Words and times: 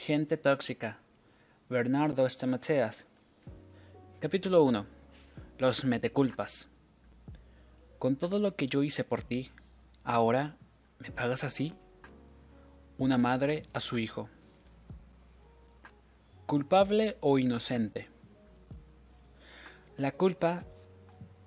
Gente 0.00 0.36
tóxica. 0.36 1.00
Bernardo 1.68 2.24
Stamateas. 2.24 3.04
Capítulo 4.20 4.62
1. 4.62 4.86
Los 5.58 5.84
meteculpas. 5.84 6.68
Con 7.98 8.14
todo 8.14 8.38
lo 8.38 8.54
que 8.54 8.68
yo 8.68 8.84
hice 8.84 9.02
por 9.02 9.24
ti, 9.24 9.50
ahora 10.04 10.56
me 11.00 11.10
pagas 11.10 11.42
así. 11.42 11.74
Una 12.96 13.18
madre 13.18 13.64
a 13.72 13.80
su 13.80 13.98
hijo. 13.98 14.28
Culpable 16.46 17.16
o 17.20 17.40
inocente. 17.40 18.08
La 19.96 20.12
culpa 20.12 20.62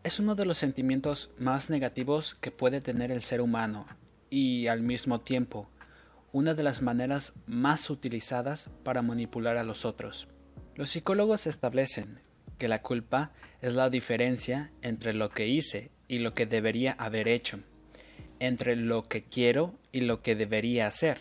es 0.04 0.20
uno 0.20 0.36
de 0.36 0.46
los 0.46 0.58
sentimientos 0.58 1.32
más 1.38 1.70
negativos 1.70 2.36
que 2.36 2.52
puede 2.52 2.82
tener 2.82 3.14
el 3.14 3.22
ser 3.22 3.40
humano 3.40 3.86
y 4.30 4.68
al 4.68 4.82
mismo 4.82 5.22
tiempo 5.22 5.70
una 6.34 6.54
de 6.54 6.64
las 6.64 6.82
maneras 6.82 7.34
más 7.46 7.90
utilizadas 7.90 8.70
para 8.84 9.02
manipular 9.02 9.58
a 9.58 9.64
los 9.64 9.86
otros. 9.86 10.28
Los 10.76 10.90
psicólogos 10.92 11.48
establecen 11.48 12.20
que 12.58 12.68
la 12.68 12.82
culpa 12.82 13.32
es 13.62 13.74
la 13.74 13.90
diferencia 13.90 14.72
entre 14.82 15.14
lo 15.14 15.30
que 15.30 15.48
hice 15.48 15.92
y 16.08 16.20
lo 16.20 16.34
que 16.34 16.46
debería 16.46 16.94
haber 16.94 17.28
hecho, 17.28 17.60
entre 18.40 18.76
lo 18.76 19.08
que 19.08 19.24
quiero 19.24 19.76
y 19.92 20.02
lo 20.02 20.22
que 20.22 20.36
debería 20.36 20.88
hacer. 20.88 21.20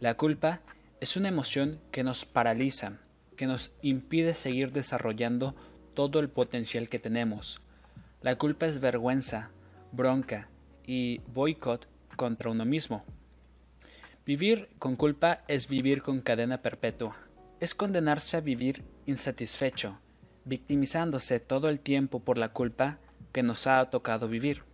La 0.00 0.14
culpa 0.14 0.60
es 1.00 1.16
una 1.16 1.28
emoción 1.28 1.80
que 1.90 2.04
nos 2.04 2.24
paraliza, 2.24 2.98
que 3.36 3.46
nos 3.46 3.72
impide 3.82 4.34
seguir 4.34 4.72
desarrollando 4.72 5.54
todo 5.94 6.20
el 6.20 6.28
potencial 6.28 6.88
que 6.88 6.98
tenemos. 6.98 7.60
La 8.22 8.36
culpa 8.36 8.66
es 8.66 8.80
vergüenza, 8.80 9.50
bronca 9.92 10.48
y 10.86 11.18
boicot 11.32 11.88
contra 12.16 12.50
uno 12.50 12.64
mismo. 12.64 13.04
Vivir 14.26 14.70
con 14.80 14.96
culpa 14.96 15.44
es 15.46 15.68
vivir 15.68 16.02
con 16.02 16.20
cadena 16.20 16.60
perpetua. 16.60 17.16
Es 17.60 17.76
condenarse 17.76 18.36
a 18.36 18.40
vivir 18.40 18.82
insatisfecho, 19.06 20.00
victimizándose 20.44 21.38
todo 21.38 21.68
el 21.68 21.78
tiempo 21.78 22.18
por 22.18 22.36
la 22.36 22.48
culpa 22.48 22.98
que 23.30 23.44
nos 23.44 23.68
ha 23.68 23.88
tocado 23.88 24.26
vivir. 24.26 24.64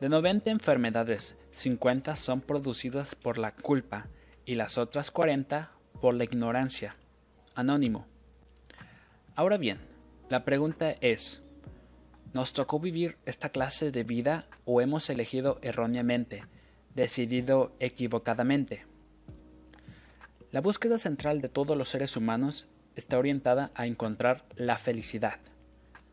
De 0.00 0.08
90 0.08 0.50
enfermedades, 0.50 1.36
50 1.50 2.16
son 2.16 2.40
producidas 2.40 3.14
por 3.14 3.36
la 3.36 3.50
culpa 3.50 4.06
y 4.46 4.54
las 4.54 4.78
otras 4.78 5.10
40 5.10 5.70
por 6.00 6.14
la 6.14 6.24
ignorancia. 6.24 6.96
Anónimo. 7.54 8.06
Ahora 9.34 9.58
bien, 9.58 9.80
la 10.30 10.46
pregunta 10.46 10.92
es, 11.02 11.42
¿nos 12.32 12.54
tocó 12.54 12.80
vivir 12.80 13.18
esta 13.26 13.50
clase 13.50 13.92
de 13.92 14.04
vida 14.04 14.46
o 14.64 14.80
hemos 14.80 15.10
elegido 15.10 15.58
erróneamente 15.60 16.44
decidido 16.98 17.72
equivocadamente. 17.78 18.84
La 20.50 20.60
búsqueda 20.60 20.98
central 20.98 21.40
de 21.40 21.48
todos 21.48 21.76
los 21.76 21.88
seres 21.90 22.16
humanos 22.16 22.66
está 22.96 23.18
orientada 23.18 23.70
a 23.74 23.86
encontrar 23.86 24.44
la 24.56 24.78
felicidad. 24.78 25.38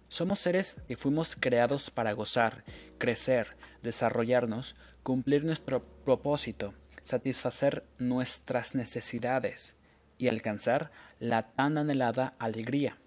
Somos 0.10 0.40
seres 0.40 0.78
que 0.88 0.96
fuimos 0.96 1.36
creados 1.36 1.90
para 1.90 2.14
gozar, 2.14 2.64
crecer, 3.00 3.58
desarrollarnos, 3.82 4.76
cumplir 5.02 5.44
nuestro 5.44 5.84
propósito, 6.06 6.76
satisfacer 7.02 7.84
nuestras 7.98 8.76
necesidades 8.76 9.76
y 10.20 10.28
alcanzar 10.28 10.92
la 11.20 11.52
tan 11.54 11.80
anhelada 11.80 12.36
alegría. 12.38 12.98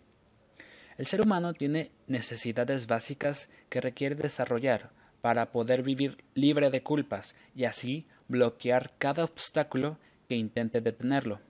El 0.96 1.06
ser 1.06 1.20
humano 1.20 1.52
tiene 1.54 1.92
necesidades 2.08 2.88
básicas 2.88 3.48
que 3.68 3.80
requiere 3.80 4.16
desarrollar 4.16 4.97
para 5.20 5.52
poder 5.52 5.82
vivir 5.82 6.24
libre 6.34 6.70
de 6.70 6.82
culpas 6.82 7.34
y 7.54 7.64
así 7.64 8.06
bloquear 8.28 8.92
cada 8.98 9.24
obstáculo 9.24 9.98
que 10.28 10.36
intente 10.36 10.80
detenerlo. 10.80 11.40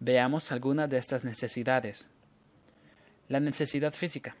Veamos 0.00 0.50
algunas 0.50 0.88
de 0.88 0.96
estas 0.96 1.24
necesidades. 1.24 2.08
La 3.28 3.38
necesidad 3.38 3.92
física. 3.92 4.34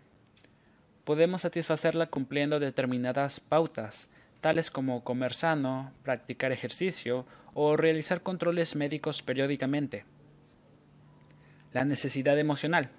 Podemos 1.04 1.42
satisfacerla 1.42 2.06
cumpliendo 2.06 2.58
determinadas 2.58 3.40
pautas, 3.40 4.08
tales 4.40 4.70
como 4.70 5.04
comer 5.04 5.34
sano, 5.34 5.92
practicar 6.02 6.50
ejercicio 6.52 7.26
o 7.52 7.76
realizar 7.76 8.22
controles 8.22 8.74
médicos 8.74 9.22
periódicamente. 9.22 10.04
La 11.72 11.84
necesidad 11.84 12.38
emocional. 12.38 12.90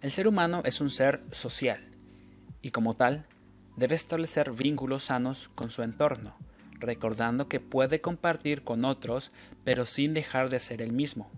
El 0.00 0.10
ser 0.10 0.26
humano 0.26 0.62
es 0.64 0.80
un 0.80 0.90
ser 0.90 1.20
social 1.32 1.80
y 2.62 2.70
como 2.70 2.94
tal 2.94 3.26
debe 3.78 3.94
establecer 3.94 4.50
vínculos 4.50 5.04
sanos 5.04 5.50
con 5.54 5.70
su 5.70 5.82
entorno, 5.82 6.36
recordando 6.80 7.48
que 7.48 7.60
puede 7.60 8.00
compartir 8.00 8.62
con 8.64 8.84
otros, 8.84 9.30
pero 9.64 9.86
sin 9.86 10.14
dejar 10.14 10.50
de 10.50 10.58
ser 10.58 10.82
el 10.82 10.92
mismo. 10.92 11.30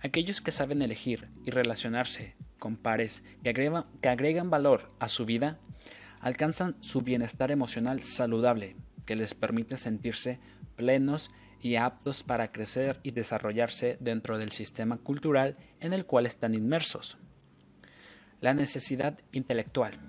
Aquellos 0.00 0.42
que 0.42 0.50
saben 0.50 0.82
elegir 0.82 1.28
y 1.44 1.50
relacionarse 1.50 2.34
con 2.58 2.76
pares 2.76 3.24
que 3.42 3.50
agregan, 3.50 3.86
que 4.02 4.10
agregan 4.10 4.50
valor 4.50 4.90
a 4.98 5.08
su 5.08 5.24
vida, 5.24 5.58
alcanzan 6.20 6.76
su 6.80 7.00
bienestar 7.00 7.50
emocional 7.50 8.02
saludable, 8.02 8.76
que 9.06 9.16
les 9.16 9.32
permite 9.32 9.78
sentirse 9.78 10.38
plenos 10.76 11.30
y 11.62 11.76
aptos 11.76 12.22
para 12.22 12.52
crecer 12.52 13.00
y 13.02 13.12
desarrollarse 13.12 13.96
dentro 14.00 14.36
del 14.36 14.52
sistema 14.52 14.98
cultural 14.98 15.56
en 15.80 15.94
el 15.94 16.04
cual 16.04 16.26
están 16.26 16.54
inmersos. 16.54 17.16
La 18.42 18.52
necesidad 18.52 19.18
intelectual. 19.32 20.05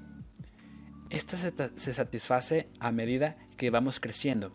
Esta 1.09 1.37
se, 1.37 1.93
satisface 1.93 2.67
a 2.79 2.91
medida 2.91 3.37
que 3.55 3.69
vamos 3.69 4.01
creciendo 4.01 4.51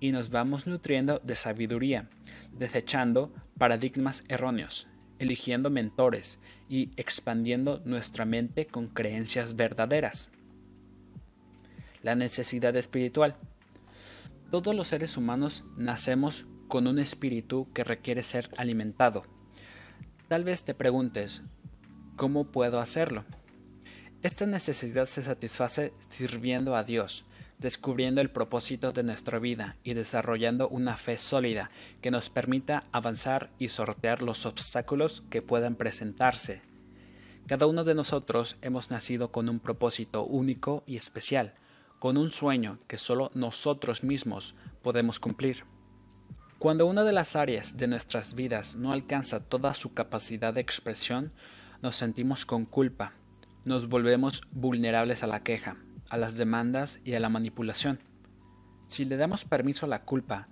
y 0.00 0.10
nos 0.10 0.30
vamos 0.30 0.66
nutriendo 0.66 1.20
de 1.20 1.36
sabiduría, 1.36 2.10
desechando 2.52 3.32
paradigmas 3.56 4.24
erróneos, 4.28 4.88
eligiendo 5.20 5.70
mentores 5.70 6.40
y 6.68 6.90
expandiendo 6.96 7.82
nuestra 7.84 8.24
mente 8.24 8.66
con 8.66 8.88
creencias 8.88 9.54
verdaderas. 9.54 10.30
La 12.02 12.16
necesidad 12.16 12.74
espiritual. 12.74 13.36
Todos 14.50 14.74
los 14.74 14.88
seres 14.88 15.16
humanos 15.16 15.64
nacemos 15.76 16.46
con 16.66 16.88
un 16.88 16.98
espíritu 16.98 17.68
que 17.72 17.84
requiere 17.84 18.24
ser 18.24 18.50
alimentado. 18.56 19.22
Tal 20.26 20.42
vez 20.42 20.64
te 20.64 20.74
preguntes, 20.74 21.42
¿cómo 22.16 22.50
puedo 22.50 22.80
hacerlo? 22.80 23.24
Esta 24.22 24.46
necesidad 24.46 25.06
se 25.06 25.20
satisface 25.20 25.92
sirviendo 26.08 26.76
a 26.76 26.84
Dios, 26.84 27.24
descubriendo 27.58 28.20
el 28.20 28.30
propósito 28.30 28.92
de 28.92 29.02
nuestra 29.02 29.40
vida 29.40 29.76
y 29.82 29.94
desarrollando 29.94 30.68
una 30.68 30.96
fe 30.96 31.18
sólida 31.18 31.72
que 32.00 32.12
nos 32.12 32.30
permita 32.30 32.84
avanzar 32.92 33.50
y 33.58 33.66
sortear 33.66 34.22
los 34.22 34.46
obstáculos 34.46 35.24
que 35.28 35.42
puedan 35.42 35.74
presentarse. 35.74 36.62
Cada 37.48 37.66
uno 37.66 37.82
de 37.82 37.96
nosotros 37.96 38.56
hemos 38.62 38.92
nacido 38.92 39.32
con 39.32 39.48
un 39.48 39.58
propósito 39.58 40.22
único 40.22 40.84
y 40.86 40.96
especial, 40.96 41.54
con 41.98 42.16
un 42.16 42.30
sueño 42.30 42.78
que 42.86 42.98
solo 42.98 43.32
nosotros 43.34 44.04
mismos 44.04 44.54
podemos 44.82 45.18
cumplir. 45.18 45.64
Cuando 46.60 46.86
una 46.86 47.02
de 47.02 47.12
las 47.12 47.34
áreas 47.34 47.76
de 47.76 47.88
nuestras 47.88 48.34
vidas 48.34 48.76
no 48.76 48.92
alcanza 48.92 49.40
toda 49.40 49.74
su 49.74 49.94
capacidad 49.94 50.54
de 50.54 50.60
expresión, 50.60 51.32
nos 51.82 51.96
sentimos 51.96 52.46
con 52.46 52.66
culpa, 52.66 53.14
nos 53.64 53.88
volvemos 53.88 54.42
vulnerables 54.50 55.22
a 55.22 55.26
la 55.26 55.42
queja, 55.42 55.76
a 56.08 56.16
las 56.16 56.36
demandas 56.36 57.00
y 57.04 57.14
a 57.14 57.20
la 57.20 57.28
manipulación. 57.28 58.00
Si 58.88 59.04
le 59.04 59.16
damos 59.16 59.44
permiso 59.44 59.86
a 59.86 59.88
la 59.88 60.02
culpa 60.02 60.48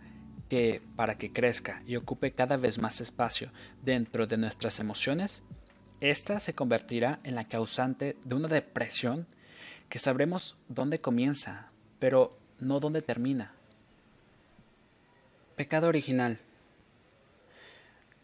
que 0.49 0.83
para 0.97 1.19
que 1.19 1.33
crezca 1.33 1.83
y 1.87 1.97
ocupe 1.97 2.33
cada 2.33 2.57
vez 2.57 2.79
más 2.79 3.01
espacio 3.01 3.53
dentro 3.83 4.27
de 4.27 4.37
nuestras 4.37 4.81
emociones, 4.81 5.43
ésta 6.01 6.41
se 6.41 6.55
convertirá 6.55 7.21
en 7.25 7.35
la 7.35 7.45
causante 7.45 8.17
de 8.25 8.35
una 8.35 8.49
depresión 8.49 9.27
que 9.89 9.99
sabremos 9.99 10.57
dónde 10.69 11.01
comienza, 11.01 11.69
pero 11.99 12.39
no 12.59 12.81
dónde 12.81 13.03
termina. 13.03 13.53
Pecado 15.57 15.89
original. 15.89 16.39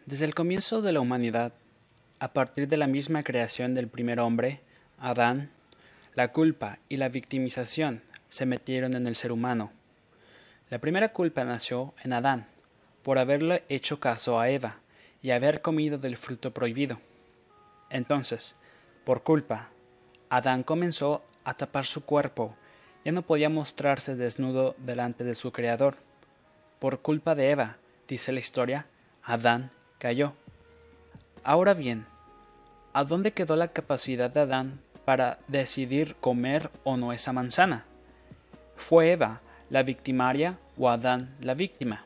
Desde 0.06 0.25
el 0.25 0.34
comienzo 0.34 0.81
de 0.81 0.93
la 0.93 1.00
humanidad, 1.00 1.52
a 2.19 2.32
partir 2.32 2.69
de 2.69 2.76
la 2.76 2.87
misma 2.87 3.22
creación 3.22 3.75
del 3.75 3.88
primer 3.88 4.20
hombre, 4.20 4.60
Adán, 4.98 5.50
la 6.14 6.32
culpa 6.32 6.78
y 6.88 6.96
la 6.96 7.08
victimización 7.08 8.02
se 8.28 8.46
metieron 8.46 8.94
en 8.94 9.06
el 9.06 9.14
ser 9.14 9.32
humano. 9.32 9.70
La 10.70 10.78
primera 10.78 11.12
culpa 11.12 11.44
nació 11.44 11.94
en 12.02 12.12
Adán, 12.12 12.46
por 13.02 13.19
haberle 13.19 13.64
hecho 13.69 14.00
caso 14.00 14.40
a 14.40 14.48
Eva 14.48 14.78
y 15.22 15.31
haber 15.31 15.60
comido 15.60 15.98
del 15.98 16.16
fruto 16.16 16.52
prohibido. 16.52 16.98
Entonces, 17.90 18.56
por 19.04 19.22
culpa, 19.22 19.69
Adán 20.28 20.62
comenzó 20.62 21.22
a 21.44 21.54
tapar 21.54 21.84
su 21.84 22.04
cuerpo, 22.04 22.56
ya 23.04 23.12
no 23.12 23.22
podía 23.22 23.48
mostrarse 23.48 24.16
desnudo 24.16 24.75
delante 24.78 25.22
de 25.22 25.37
su 25.37 25.52
Creador. 25.52 25.96
Por 26.81 27.00
culpa 27.00 27.34
de 27.34 27.50
Eva, 27.50 27.76
dice 28.08 28.32
la 28.32 28.40
historia, 28.40 28.87
Adán 29.22 29.70
cayó. 29.98 30.32
Ahora 31.44 31.75
bien, 31.75 32.06
¿a 32.93 33.04
dónde 33.04 33.32
quedó 33.32 33.54
la 33.54 33.69
capacidad 33.69 34.31
de 34.31 34.40
Adán 34.40 34.81
para 35.06 35.38
decidir 35.47 36.17
comer 36.17 36.70
o 36.85 36.99
no 36.99 37.14
esa 37.14 37.32
manzana. 37.32 37.87
¿Fue 38.76 39.12
Eva 39.12 39.41
la 39.70 39.82
victimaria 39.82 40.58
o 40.76 40.91
Adán 40.91 41.35
la 41.41 41.55
víctima? 41.55 42.05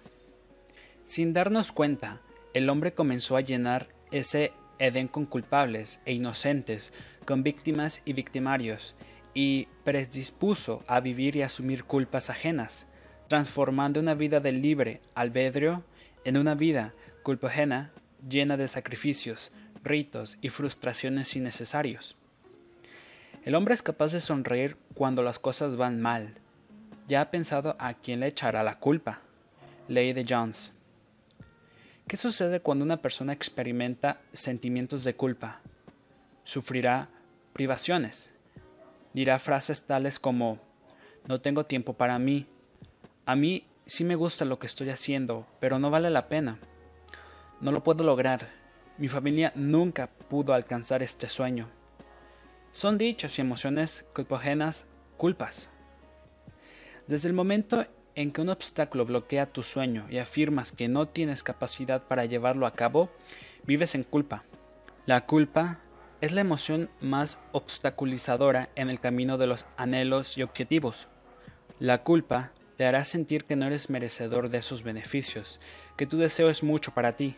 Sin 1.04 1.32
darnos 1.32 1.72
cuenta, 1.72 2.20
el 2.54 2.68
hombre 2.68 2.92
comenzó 2.92 3.36
a 3.36 3.40
llenar 3.40 3.88
ese 4.12 4.52
Edén 4.78 5.08
con 5.08 5.26
culpables 5.26 5.98
e 6.04 6.12
inocentes, 6.12 6.92
con 7.24 7.42
víctimas 7.42 8.02
y 8.04 8.12
victimarios, 8.12 8.94
y 9.34 9.66
predispuso 9.82 10.84
a 10.86 11.00
vivir 11.00 11.36
y 11.36 11.42
asumir 11.42 11.84
culpas 11.84 12.30
ajenas, 12.30 12.86
transformando 13.28 14.00
una 14.00 14.14
vida 14.14 14.40
de 14.40 14.52
libre 14.52 15.00
albedrío 15.14 15.84
en 16.24 16.36
una 16.36 16.54
vida 16.54 16.94
culpogena 17.22 17.92
llena 18.28 18.56
de 18.56 18.68
sacrificios, 18.68 19.52
ritos 19.82 20.36
y 20.42 20.50
frustraciones 20.50 21.34
innecesarios. 21.34 22.19
El 23.42 23.54
hombre 23.54 23.72
es 23.72 23.80
capaz 23.80 24.12
de 24.12 24.20
sonreír 24.20 24.76
cuando 24.92 25.22
las 25.22 25.38
cosas 25.38 25.76
van 25.76 25.98
mal. 25.98 26.34
Ya 27.08 27.22
ha 27.22 27.30
pensado 27.30 27.74
a 27.78 27.94
quién 27.94 28.20
le 28.20 28.26
echará 28.26 28.62
la 28.62 28.78
culpa. 28.78 29.20
Ley 29.88 30.12
de 30.12 30.26
Jones. 30.28 30.72
¿Qué 32.06 32.18
sucede 32.18 32.60
cuando 32.60 32.84
una 32.84 32.98
persona 32.98 33.32
experimenta 33.32 34.20
sentimientos 34.34 35.04
de 35.04 35.14
culpa? 35.14 35.62
Sufrirá 36.44 37.08
privaciones. 37.54 38.30
Dirá 39.14 39.38
frases 39.38 39.86
tales 39.86 40.18
como 40.18 40.58
no 41.26 41.40
tengo 41.40 41.64
tiempo 41.64 41.94
para 41.94 42.18
mí. 42.18 42.46
A 43.24 43.36
mí 43.36 43.64
sí 43.86 44.04
me 44.04 44.16
gusta 44.16 44.44
lo 44.44 44.58
que 44.58 44.66
estoy 44.66 44.90
haciendo, 44.90 45.46
pero 45.60 45.78
no 45.78 45.90
vale 45.90 46.10
la 46.10 46.28
pena. 46.28 46.58
No 47.62 47.72
lo 47.72 47.82
puedo 47.82 48.04
lograr. 48.04 48.48
Mi 48.98 49.08
familia 49.08 49.50
nunca 49.54 50.08
pudo 50.08 50.52
alcanzar 50.52 51.02
este 51.02 51.30
sueño. 51.30 51.79
Son 52.72 52.98
dichos 52.98 53.36
y 53.38 53.40
emociones 53.40 54.04
culpogénas 54.14 54.86
culpas. 55.16 55.68
Desde 57.08 57.28
el 57.28 57.34
momento 57.34 57.84
en 58.14 58.30
que 58.30 58.40
un 58.40 58.48
obstáculo 58.48 59.04
bloquea 59.04 59.52
tu 59.52 59.64
sueño 59.64 60.06
y 60.08 60.18
afirmas 60.18 60.70
que 60.70 60.86
no 60.86 61.08
tienes 61.08 61.42
capacidad 61.42 62.04
para 62.06 62.26
llevarlo 62.26 62.66
a 62.66 62.74
cabo, 62.74 63.10
vives 63.64 63.96
en 63.96 64.04
culpa. 64.04 64.44
La 65.04 65.26
culpa 65.26 65.80
es 66.20 66.32
la 66.32 66.42
emoción 66.42 66.90
más 67.00 67.40
obstaculizadora 67.50 68.68
en 68.76 68.88
el 68.88 69.00
camino 69.00 69.36
de 69.36 69.48
los 69.48 69.66
anhelos 69.76 70.38
y 70.38 70.42
objetivos. 70.42 71.08
La 71.80 72.04
culpa 72.04 72.52
te 72.76 72.86
hará 72.86 73.02
sentir 73.04 73.46
que 73.46 73.56
no 73.56 73.66
eres 73.66 73.90
merecedor 73.90 74.48
de 74.48 74.58
esos 74.58 74.84
beneficios, 74.84 75.60
que 75.96 76.06
tu 76.06 76.18
deseo 76.18 76.50
es 76.50 76.62
mucho 76.62 76.92
para 76.92 77.12
ti, 77.12 77.36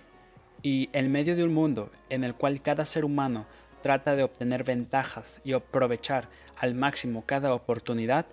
y 0.62 0.90
en 0.92 1.10
medio 1.10 1.36
de 1.36 1.44
un 1.44 1.54
mundo 1.54 1.90
en 2.10 2.22
el 2.22 2.34
cual 2.34 2.60
cada 2.60 2.84
ser 2.84 3.04
humano 3.04 3.46
trata 3.82 4.16
de 4.16 4.22
obtener 4.22 4.64
ventajas 4.64 5.40
y 5.44 5.52
aprovechar 5.52 6.28
al 6.58 6.74
máximo 6.74 7.24
cada 7.26 7.54
oportunidad, 7.54 8.26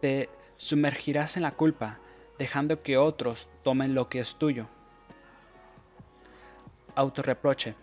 te 0.00 0.28
sumergirás 0.56 1.36
en 1.36 1.44
la 1.44 1.52
culpa, 1.52 1.98
dejando 2.38 2.82
que 2.82 2.98
otros 2.98 3.48
tomen 3.62 3.94
lo 3.94 4.08
que 4.08 4.20
es 4.20 4.36
tuyo. 4.36 4.66
Autorreproche. 6.94 7.74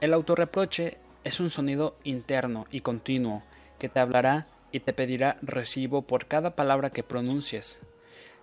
El 0.00 0.14
autorreproche 0.14 0.98
es 1.24 1.40
un 1.40 1.50
sonido 1.50 1.96
interno 2.04 2.66
y 2.70 2.80
continuo 2.80 3.42
que 3.78 3.88
te 3.88 4.00
hablará 4.00 4.46
y 4.70 4.80
te 4.80 4.92
pedirá 4.92 5.38
recibo 5.42 6.02
por 6.02 6.26
cada 6.26 6.54
palabra 6.54 6.90
que 6.90 7.02
pronuncies. 7.02 7.80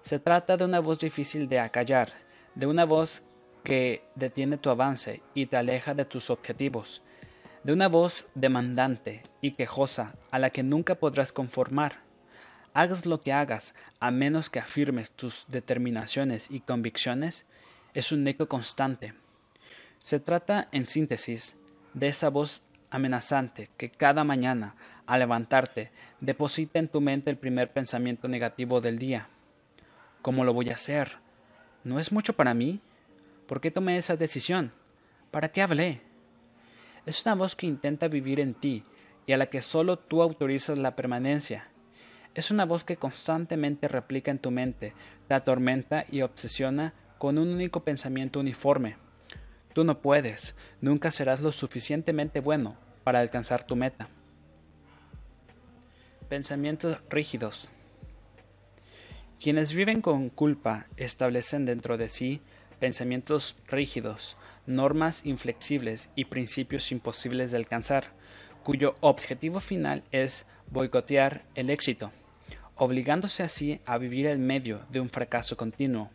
Se 0.01 0.19
trata 0.19 0.57
de 0.57 0.65
una 0.65 0.79
voz 0.79 0.99
difícil 0.99 1.47
de 1.49 1.59
acallar, 1.59 2.09
de 2.55 2.67
una 2.67 2.85
voz 2.85 3.23
que 3.63 4.03
detiene 4.15 4.57
tu 4.57 4.69
avance 4.69 5.21
y 5.33 5.47
te 5.47 5.57
aleja 5.57 5.93
de 5.93 6.05
tus 6.05 6.29
objetivos, 6.29 7.01
de 7.65 7.73
una 7.73 7.87
voz 7.87 8.27
demandante 8.35 9.23
y 9.41 9.53
quejosa 9.53 10.13
a 10.29 10.37
la 10.37 10.51
que 10.51 10.61
nunca 10.61 10.93
podrás 10.93 11.31
conformar. 11.31 12.03
Hagas 12.75 13.07
lo 13.07 13.21
que 13.21 13.33
hagas, 13.33 13.73
a 13.99 14.11
menos 14.11 14.51
que 14.51 14.59
afirmes 14.59 15.09
tus 15.09 15.45
determinaciones 15.47 16.45
y 16.51 16.59
convicciones, 16.59 17.47
es 17.95 18.11
un 18.11 18.27
eco 18.27 18.47
constante. 18.47 19.15
Se 19.97 20.19
trata, 20.19 20.67
en 20.73 20.85
síntesis, 20.85 21.55
de 21.95 22.09
esa 22.09 22.29
voz 22.29 22.61
amenazante 22.91 23.71
que 23.77 23.89
cada 23.89 24.23
mañana, 24.23 24.75
al 25.07 25.21
levantarte, 25.21 25.89
deposita 26.19 26.77
en 26.77 26.87
tu 26.87 27.01
mente 27.01 27.31
el 27.31 27.37
primer 27.37 27.73
pensamiento 27.73 28.27
negativo 28.27 28.79
del 28.79 28.99
día. 28.99 29.27
¿Cómo 30.21 30.45
lo 30.45 30.53
voy 30.53 30.69
a 30.69 30.75
hacer? 30.75 31.13
¿No 31.83 31.97
es 31.97 32.11
mucho 32.11 32.33
para 32.33 32.53
mí? 32.53 32.79
¿Por 33.47 33.59
qué 33.59 33.71
tomé 33.71 33.97
esa 33.97 34.15
decisión? 34.15 34.71
¿Para 35.31 35.49
qué 35.49 35.63
hablé? 35.63 36.04
Es 37.05 37.23
una 37.25 37.35
voz 37.35 37.55
que 37.55 37.67
intenta 37.67 38.07
vivir 38.07 38.39
en 38.39 38.55
ti 38.55 38.83
y 39.27 39.33
a 39.33 39.37
la 39.37 39.47
que 39.47 39.61
solo 39.61 39.97
tú 39.97 40.21
autorizas 40.21 40.77
la 40.77 40.95
permanencia. 40.95 41.69
Es 42.33 42.51
una 42.51 42.65
voz 42.65 42.83
que 42.83 42.97
constantemente 42.97 43.87
replica 43.87 44.31
en 44.31 44.39
tu 44.39 44.51
mente, 44.51 44.93
te 45.27 45.33
atormenta 45.33 46.05
y 46.09 46.21
obsesiona 46.21 46.93
con 47.17 47.37
un 47.37 47.49
único 47.49 47.83
pensamiento 47.83 48.39
uniforme. 48.39 48.97
Tú 49.73 49.83
no 49.83 50.01
puedes, 50.01 50.55
nunca 50.81 51.11
serás 51.11 51.41
lo 51.41 51.51
suficientemente 51.51 52.39
bueno 52.39 52.75
para 53.03 53.19
alcanzar 53.19 53.65
tu 53.65 53.75
meta. 53.75 54.09
Pensamientos 56.27 57.01
rígidos. 57.09 57.69
Quienes 59.39 59.73
viven 59.73 60.01
con 60.01 60.29
culpa 60.29 60.87
establecen 60.97 61.65
dentro 61.65 61.97
de 61.97 62.09
sí 62.09 62.41
pensamientos 62.79 63.55
rígidos, 63.67 64.37
normas 64.67 65.25
inflexibles 65.25 66.09
y 66.15 66.25
principios 66.25 66.91
imposibles 66.91 67.51
de 67.51 67.57
alcanzar, 67.57 68.05
cuyo 68.63 68.95
objetivo 69.01 69.59
final 69.59 70.03
es 70.11 70.45
boicotear 70.71 71.43
el 71.55 71.69
éxito, 71.69 72.11
obligándose 72.75 73.43
así 73.43 73.79
a 73.85 73.97
vivir 73.97 74.25
en 74.25 74.45
medio 74.45 74.81
de 74.89 74.99
un 74.99 75.09
fracaso 75.09 75.55
continuo. 75.55 76.09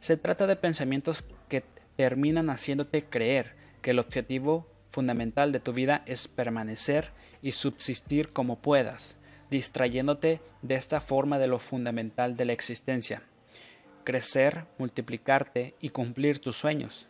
Se 0.00 0.16
trata 0.16 0.46
de 0.46 0.56
pensamientos 0.56 1.24
que 1.48 1.64
terminan 1.96 2.50
haciéndote 2.50 3.04
creer 3.04 3.54
que 3.82 3.90
el 3.90 3.98
objetivo 3.98 4.68
fundamental 4.90 5.52
de 5.52 5.60
tu 5.60 5.72
vida 5.72 6.02
es 6.06 6.28
permanecer 6.28 7.10
y 7.42 7.52
subsistir 7.52 8.32
como 8.32 8.60
puedas, 8.60 9.16
distrayéndote 9.50 10.40
de 10.62 10.74
esta 10.74 11.00
forma 11.00 11.38
de 11.38 11.48
lo 11.48 11.58
fundamental 11.58 12.36
de 12.36 12.44
la 12.44 12.52
existencia, 12.52 13.22
crecer, 14.04 14.64
multiplicarte 14.78 15.74
y 15.80 15.90
cumplir 15.90 16.38
tus 16.38 16.56
sueños. 16.56 17.07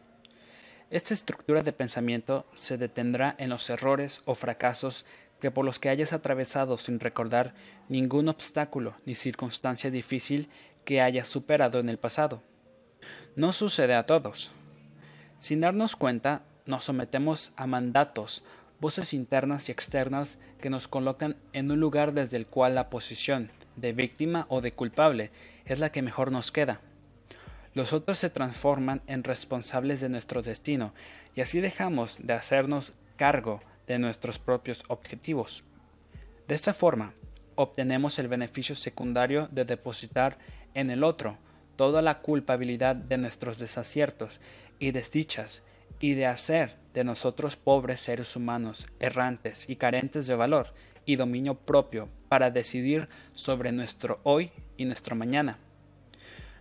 Esta 0.90 1.12
estructura 1.12 1.60
de 1.60 1.74
pensamiento 1.74 2.46
se 2.54 2.78
detendrá 2.78 3.34
en 3.38 3.50
los 3.50 3.68
errores 3.68 4.22
o 4.24 4.34
fracasos 4.34 5.04
que 5.38 5.50
por 5.50 5.66
los 5.66 5.78
que 5.78 5.90
hayas 5.90 6.14
atravesado 6.14 6.78
sin 6.78 6.98
recordar 6.98 7.52
ningún 7.90 8.30
obstáculo 8.30 8.94
ni 9.04 9.14
circunstancia 9.14 9.90
difícil 9.90 10.48
que 10.86 11.02
hayas 11.02 11.28
superado 11.28 11.78
en 11.78 11.90
el 11.90 11.98
pasado. 11.98 12.42
No 13.36 13.52
sucede 13.52 13.94
a 13.94 14.06
todos. 14.06 14.50
Sin 15.36 15.60
darnos 15.60 15.94
cuenta, 15.94 16.40
nos 16.64 16.86
sometemos 16.86 17.52
a 17.56 17.66
mandatos, 17.66 18.42
voces 18.80 19.12
internas 19.12 19.68
y 19.68 19.72
externas 19.72 20.38
que 20.58 20.70
nos 20.70 20.88
colocan 20.88 21.36
en 21.52 21.70
un 21.70 21.80
lugar 21.80 22.14
desde 22.14 22.38
el 22.38 22.46
cual 22.46 22.74
la 22.74 22.88
posición 22.88 23.50
de 23.76 23.92
víctima 23.92 24.46
o 24.48 24.62
de 24.62 24.72
culpable 24.72 25.32
es 25.66 25.80
la 25.80 25.92
que 25.92 26.00
mejor 26.00 26.32
nos 26.32 26.50
queda 26.50 26.80
los 27.78 27.92
otros 27.92 28.18
se 28.18 28.28
transforman 28.28 29.02
en 29.06 29.22
responsables 29.22 30.00
de 30.00 30.08
nuestro 30.08 30.42
destino 30.42 30.94
y 31.36 31.42
así 31.42 31.60
dejamos 31.60 32.18
de 32.20 32.32
hacernos 32.32 32.92
cargo 33.14 33.60
de 33.86 34.00
nuestros 34.00 34.40
propios 34.40 34.82
objetivos. 34.88 35.62
De 36.48 36.56
esta 36.56 36.74
forma, 36.74 37.14
obtenemos 37.54 38.18
el 38.18 38.26
beneficio 38.26 38.74
secundario 38.74 39.46
de 39.52 39.64
depositar 39.64 40.38
en 40.74 40.90
el 40.90 41.04
otro 41.04 41.38
toda 41.76 42.02
la 42.02 42.18
culpabilidad 42.18 42.96
de 42.96 43.16
nuestros 43.16 43.58
desaciertos 43.58 44.40
y 44.80 44.90
desdichas 44.90 45.62
y 46.00 46.14
de 46.14 46.26
hacer 46.26 46.74
de 46.94 47.04
nosotros 47.04 47.54
pobres 47.54 48.00
seres 48.00 48.34
humanos, 48.34 48.88
errantes 48.98 49.70
y 49.70 49.76
carentes 49.76 50.26
de 50.26 50.34
valor 50.34 50.74
y 51.06 51.14
dominio 51.14 51.54
propio 51.54 52.08
para 52.28 52.50
decidir 52.50 53.08
sobre 53.34 53.70
nuestro 53.70 54.18
hoy 54.24 54.50
y 54.76 54.84
nuestro 54.84 55.14
mañana. 55.14 55.58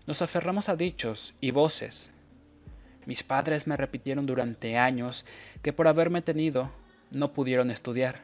Nos 0.08 0.22
aferramos 0.22 0.70
a 0.70 0.78
dichos 0.78 1.36
y 1.42 1.52
voces. 1.52 2.10
Mis 3.06 3.24
padres 3.24 3.68
me 3.68 3.76
repitieron 3.76 4.26
durante 4.26 4.78
años 4.78 5.26
que 5.62 5.74
por 5.74 5.90
haberme 5.90 6.22
tenido 6.22 6.72
no 7.12 7.34
pudieron 7.34 7.72
estudiar. 7.72 8.22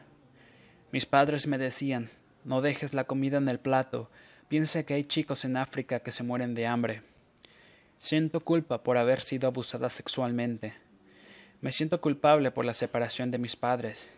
Mis 0.92 1.04
padres 1.04 1.46
me 1.46 1.58
decían 1.58 2.10
no 2.42 2.62
dejes 2.62 2.94
la 2.94 3.04
comida 3.04 3.36
en 3.36 3.48
el 3.48 3.58
plato, 3.58 4.10
piensa 4.48 4.82
que 4.84 4.94
hay 4.94 5.04
chicos 5.04 5.44
en 5.44 5.58
África 5.58 6.00
que 6.00 6.12
se 6.12 6.22
mueren 6.22 6.54
de 6.54 6.66
hambre. 6.66 7.02
Siento 7.98 8.40
culpa 8.40 8.82
por 8.82 8.96
haber 8.96 9.20
sido 9.20 9.46
abusada 9.46 9.90
sexualmente. 9.90 10.74
Me 11.60 11.70
siento 11.70 12.00
culpable 12.00 12.50
por 12.50 12.64
la 12.64 12.74
separación 12.74 13.30
de 13.30 13.38
mis 13.38 13.56
padres. 13.56 14.10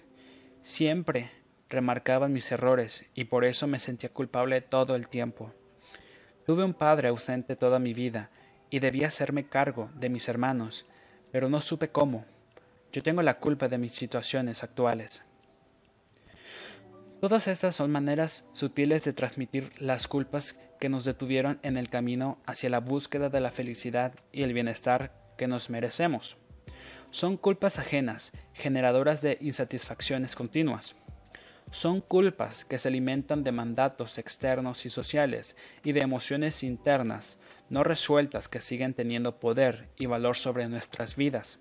Siempre 0.63 1.31
remarcaban 1.69 2.33
mis 2.33 2.51
errores 2.53 3.07
y 3.15 3.25
por 3.25 3.45
eso 3.45 3.67
me 3.67 3.81
sentía 3.81 4.11
culpable 4.11 4.61
todo 4.61 4.95
el 4.95 5.09
tiempo. 5.09 5.53
Tuve 6.47 6.63
un 6.63 6.75
padre 6.75 7.09
ausente 7.09 7.57
toda 7.57 7.81
mi 7.81 7.93
vida 7.93 8.31
y 8.71 8.79
debía 8.79 9.09
hacerme 9.09 9.49
cargo 9.49 9.91
de 9.95 10.09
mis 10.09 10.29
hermanos, 10.29 10.87
pero 11.33 11.49
no 11.49 11.61
supe 11.61 11.89
cómo. 11.89 12.25
Yo 12.93 13.03
tengo 13.03 13.21
la 13.23 13.39
culpa 13.39 13.67
de 13.67 13.79
mis 13.79 13.95
situaciones 13.95 14.63
actuales. 14.63 15.25
Todas 17.21 17.49
estas 17.49 17.75
son 17.75 17.91
maneras 17.91 18.45
sutiles 18.53 19.03
de 19.03 19.13
transmitir 19.13 19.73
las 19.81 20.07
culpas 20.07 20.55
que 20.79 20.89
nos 20.89 21.05
detuvieron 21.05 21.59
en 21.65 21.77
el 21.77 21.89
camino 21.89 22.39
hacia 22.47 22.71
la 22.71 22.79
búsqueda 22.79 23.29
de 23.29 23.41
la 23.41 23.51
felicidad 23.51 24.15
y 24.31 24.45
el 24.45 24.53
bienestar 24.53 25.13
que 25.37 25.49
nos 25.49 25.69
merecemos. 25.69 26.37
Son 27.11 27.37
culpas 27.37 27.81
ajenas, 27.81 28.31
generadoras 28.53 29.21
de 29.21 29.39
insatisfacciones 29.41 30.37
continuas. 30.37 30.95
Son 31.71 32.01
culpas 32.01 32.65
que 32.65 32.79
se 32.79 32.89
alimentan 32.89 33.45
de 33.45 33.53
mandatos 33.53 34.19
externos 34.19 34.87
y 34.87 34.91
sociales 34.91 35.57
y 35.83 35.93
de 35.93 36.01
emociones 36.01 36.63
internas 36.63 37.39
no 37.69 37.83
resueltas 37.83 38.49
que 38.49 38.61
siguen 38.61 38.95
teniendo 38.95 39.41
poder 39.41 39.89
y 39.99 40.07
valor 40.07 40.37
sobre 40.37 40.69
nuestras 40.69 41.17
vidas. 41.17 41.59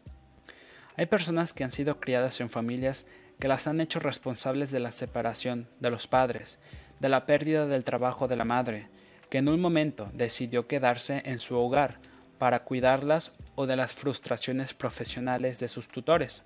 Hay 0.98 1.08
personas 1.08 1.54
que 1.54 1.64
han 1.64 1.72
sido 1.72 2.00
criadas 2.00 2.40
en 2.42 2.50
familias 2.50 3.06
que 3.40 3.48
las 3.48 3.68
han 3.68 3.82
hecho 3.82 4.00
responsables 4.00 4.72
de 4.72 4.80
la 4.80 4.92
separación 4.92 5.68
de 5.80 5.90
los 5.90 6.08
padres, 6.08 6.60
de 7.00 7.10
la 7.10 7.26
pérdida 7.26 7.66
del 7.66 7.84
trabajo 7.84 8.28
de 8.28 8.38
la 8.38 8.46
madre, 8.46 8.88
que 9.30 9.40
en 9.40 9.50
un 9.50 9.60
momento 9.60 10.10
decidió 10.14 10.68
quedarse 10.68 11.22
en 11.26 11.40
su 11.40 11.58
hogar 11.58 12.00
para 12.38 12.64
cuidarlas 12.64 13.34
o 13.56 13.66
de 13.66 13.76
las 13.76 13.94
frustraciones 13.94 14.74
profesionales 14.74 15.60
de 15.60 15.68
sus 15.68 15.88
tutores. 15.88 16.44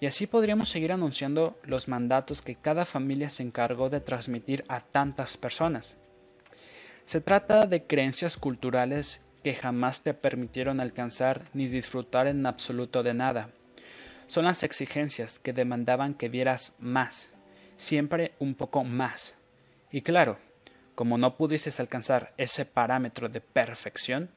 Y 0.00 0.06
así 0.06 0.26
podríamos 0.26 0.68
seguir 0.68 0.92
anunciando 0.92 1.58
los 1.64 1.88
mandatos 1.88 2.40
que 2.42 2.54
cada 2.54 2.84
familia 2.84 3.30
se 3.30 3.42
encargó 3.42 3.90
de 3.90 4.00
transmitir 4.00 4.64
a 4.68 4.80
tantas 4.80 5.36
personas. 5.36 5.96
Se 7.04 7.20
trata 7.20 7.66
de 7.66 7.84
creencias 7.84 8.36
culturales 8.36 9.20
que 9.42 9.54
jamás 9.54 10.02
te 10.02 10.14
permitieron 10.14 10.80
alcanzar 10.80 11.42
ni 11.52 11.66
disfrutar 11.66 12.26
en 12.26 12.46
absoluto 12.46 13.02
de 13.02 13.14
nada. 13.14 13.50
Son 14.28 14.44
las 14.44 14.62
exigencias 14.62 15.38
que 15.38 15.52
demandaban 15.52 16.14
que 16.14 16.28
vieras 16.28 16.76
más, 16.78 17.30
siempre 17.76 18.32
un 18.38 18.54
poco 18.54 18.84
más. 18.84 19.34
Y 19.90 20.02
claro, 20.02 20.38
como 20.94 21.16
no 21.16 21.36
pudieses 21.36 21.80
alcanzar 21.80 22.34
ese 22.36 22.66
parámetro 22.66 23.28
de 23.28 23.40
perfección, 23.40 24.30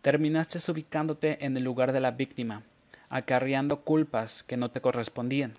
terminaste 0.00 0.58
ubicándote 0.70 1.44
en 1.44 1.56
el 1.56 1.62
lugar 1.62 1.92
de 1.92 2.00
la 2.00 2.10
víctima, 2.10 2.64
acarreando 3.12 3.82
culpas 3.82 4.42
que 4.42 4.56
no 4.56 4.70
te 4.70 4.80
correspondían. 4.80 5.52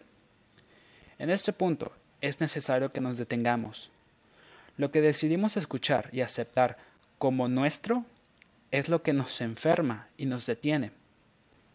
En 1.20 1.30
este 1.30 1.54
punto 1.54 1.94
es 2.20 2.42
necesario 2.42 2.92
que 2.92 3.00
nos 3.00 3.18
detengamos. 3.18 3.92
Lo 4.76 4.92
que 4.92 5.02
decidimos 5.02 5.56
escuchar 5.56 6.10
y 6.12 6.22
aceptar 6.22 6.78
como 7.20 7.48
nuestro 7.48 8.06
es 8.72 8.90
lo 8.90 9.04
que 9.04 9.14
nos 9.14 9.40
enferma 9.40 10.08
y 10.18 10.26
nos 10.26 10.48
detiene. 10.48 10.92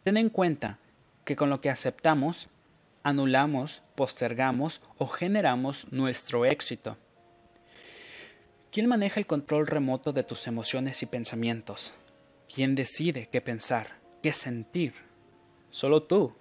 Ten 0.02 0.16
en 0.16 0.30
cuenta 0.30 0.78
que 1.24 1.36
con 1.36 1.48
lo 1.48 1.60
que 1.60 1.70
aceptamos, 1.70 2.48
anulamos, 3.04 3.84
postergamos 3.94 4.82
o 4.98 5.06
generamos 5.06 5.92
nuestro 5.92 6.44
éxito. 6.44 6.96
¿Quién 8.72 8.88
maneja 8.88 9.20
el 9.20 9.26
control 9.26 9.68
remoto 9.68 10.12
de 10.12 10.24
tus 10.24 10.48
emociones 10.48 11.04
y 11.04 11.06
pensamientos? 11.06 11.94
¿Quién 12.52 12.74
decide 12.74 13.28
qué 13.30 13.40
pensar, 13.40 13.98
qué 14.24 14.32
sentir? 14.32 15.07
Solo 15.70 16.02
tú. 16.02 16.34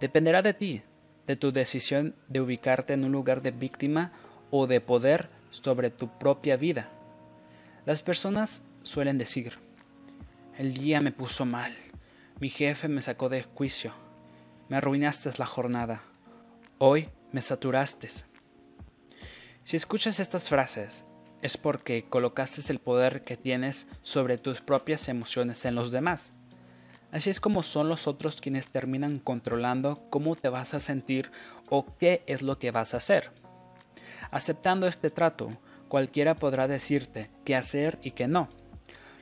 Dependerá 0.00 0.42
de 0.42 0.54
ti, 0.54 0.82
de 1.26 1.36
tu 1.36 1.52
decisión 1.52 2.14
de 2.28 2.40
ubicarte 2.40 2.94
en 2.94 3.04
un 3.04 3.12
lugar 3.12 3.42
de 3.42 3.50
víctima 3.50 4.12
o 4.50 4.66
de 4.66 4.80
poder 4.80 5.28
sobre 5.50 5.90
tu 5.90 6.18
propia 6.18 6.56
vida. 6.56 6.88
Las 7.86 8.02
personas 8.02 8.62
suelen 8.82 9.18
decir, 9.18 9.58
el 10.58 10.74
día 10.74 11.00
me 11.00 11.12
puso 11.12 11.46
mal, 11.46 11.74
mi 12.40 12.48
jefe 12.48 12.88
me 12.88 13.02
sacó 13.02 13.28
de 13.28 13.42
juicio, 13.42 13.92
me 14.68 14.76
arruinaste 14.76 15.30
la 15.38 15.46
jornada, 15.46 16.02
hoy 16.78 17.08
me 17.32 17.42
saturaste. 17.42 18.08
Si 19.64 19.76
escuchas 19.76 20.20
estas 20.20 20.48
frases, 20.48 21.04
es 21.40 21.56
porque 21.56 22.04
colocaste 22.08 22.72
el 22.72 22.78
poder 22.78 23.24
que 23.24 23.36
tienes 23.36 23.88
sobre 24.02 24.38
tus 24.38 24.60
propias 24.60 25.08
emociones 25.08 25.64
en 25.64 25.74
los 25.74 25.90
demás. 25.90 26.32
Así 27.12 27.28
es 27.28 27.40
como 27.40 27.62
son 27.62 27.88
los 27.88 28.08
otros 28.08 28.40
quienes 28.40 28.68
terminan 28.68 29.18
controlando 29.18 30.08
cómo 30.10 30.34
te 30.34 30.48
vas 30.48 30.72
a 30.72 30.80
sentir 30.80 31.30
o 31.68 31.86
qué 31.98 32.24
es 32.26 32.40
lo 32.42 32.58
que 32.58 32.70
vas 32.70 32.94
a 32.94 32.96
hacer. 32.96 33.30
Aceptando 34.30 34.86
este 34.86 35.10
trato, 35.10 35.58
cualquiera 35.88 36.36
podrá 36.36 36.66
decirte 36.66 37.30
qué 37.44 37.54
hacer 37.54 37.98
y 38.02 38.12
qué 38.12 38.26
no. 38.26 38.48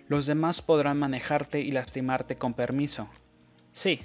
Los 0.07 0.27
demás 0.27 0.63
podrán 0.63 0.99
manejarte 0.99 1.61
y 1.61 1.73
lastimarte 1.73 2.39
con 2.39 2.55
permiso. 2.55 3.09
Sí, 3.73 4.01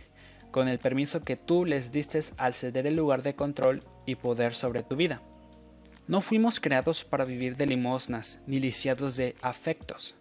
con 0.49 0.67
el 0.67 0.79
permiso 0.79 1.23
que 1.23 1.35
tú 1.35 1.63
les 1.63 1.91
diste 1.91 2.19
al 2.37 2.55
ceder 2.55 2.87
el 2.87 2.95
lugar 2.95 3.21
de 3.21 3.35
control 3.35 3.83
y 4.07 4.15
poder 4.15 4.55
sobre 4.55 4.81
tu 4.81 4.95
vida. 4.95 5.21
No 6.07 6.21
fuimos 6.21 6.59
creados 6.59 7.05
para 7.05 7.25
vivir 7.25 7.55
de 7.55 7.67
limosnas 7.67 8.39
ni 8.47 8.59
lisiados 8.59 9.15
de 9.15 9.35
afectos. 9.41 10.15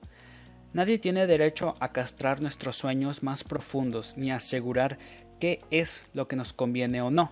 Nadie 0.74 0.98
tiene 0.98 1.28
derecho 1.28 1.76
a 1.78 1.92
castrar 1.92 2.42
nuestros 2.42 2.76
sueños 2.76 3.22
más 3.22 3.44
profundos 3.44 4.16
ni 4.16 4.32
a 4.32 4.36
asegurar 4.36 4.98
qué 5.38 5.60
es 5.70 6.02
lo 6.12 6.26
que 6.26 6.34
nos 6.34 6.52
conviene 6.52 7.00
o 7.00 7.12
no. 7.12 7.30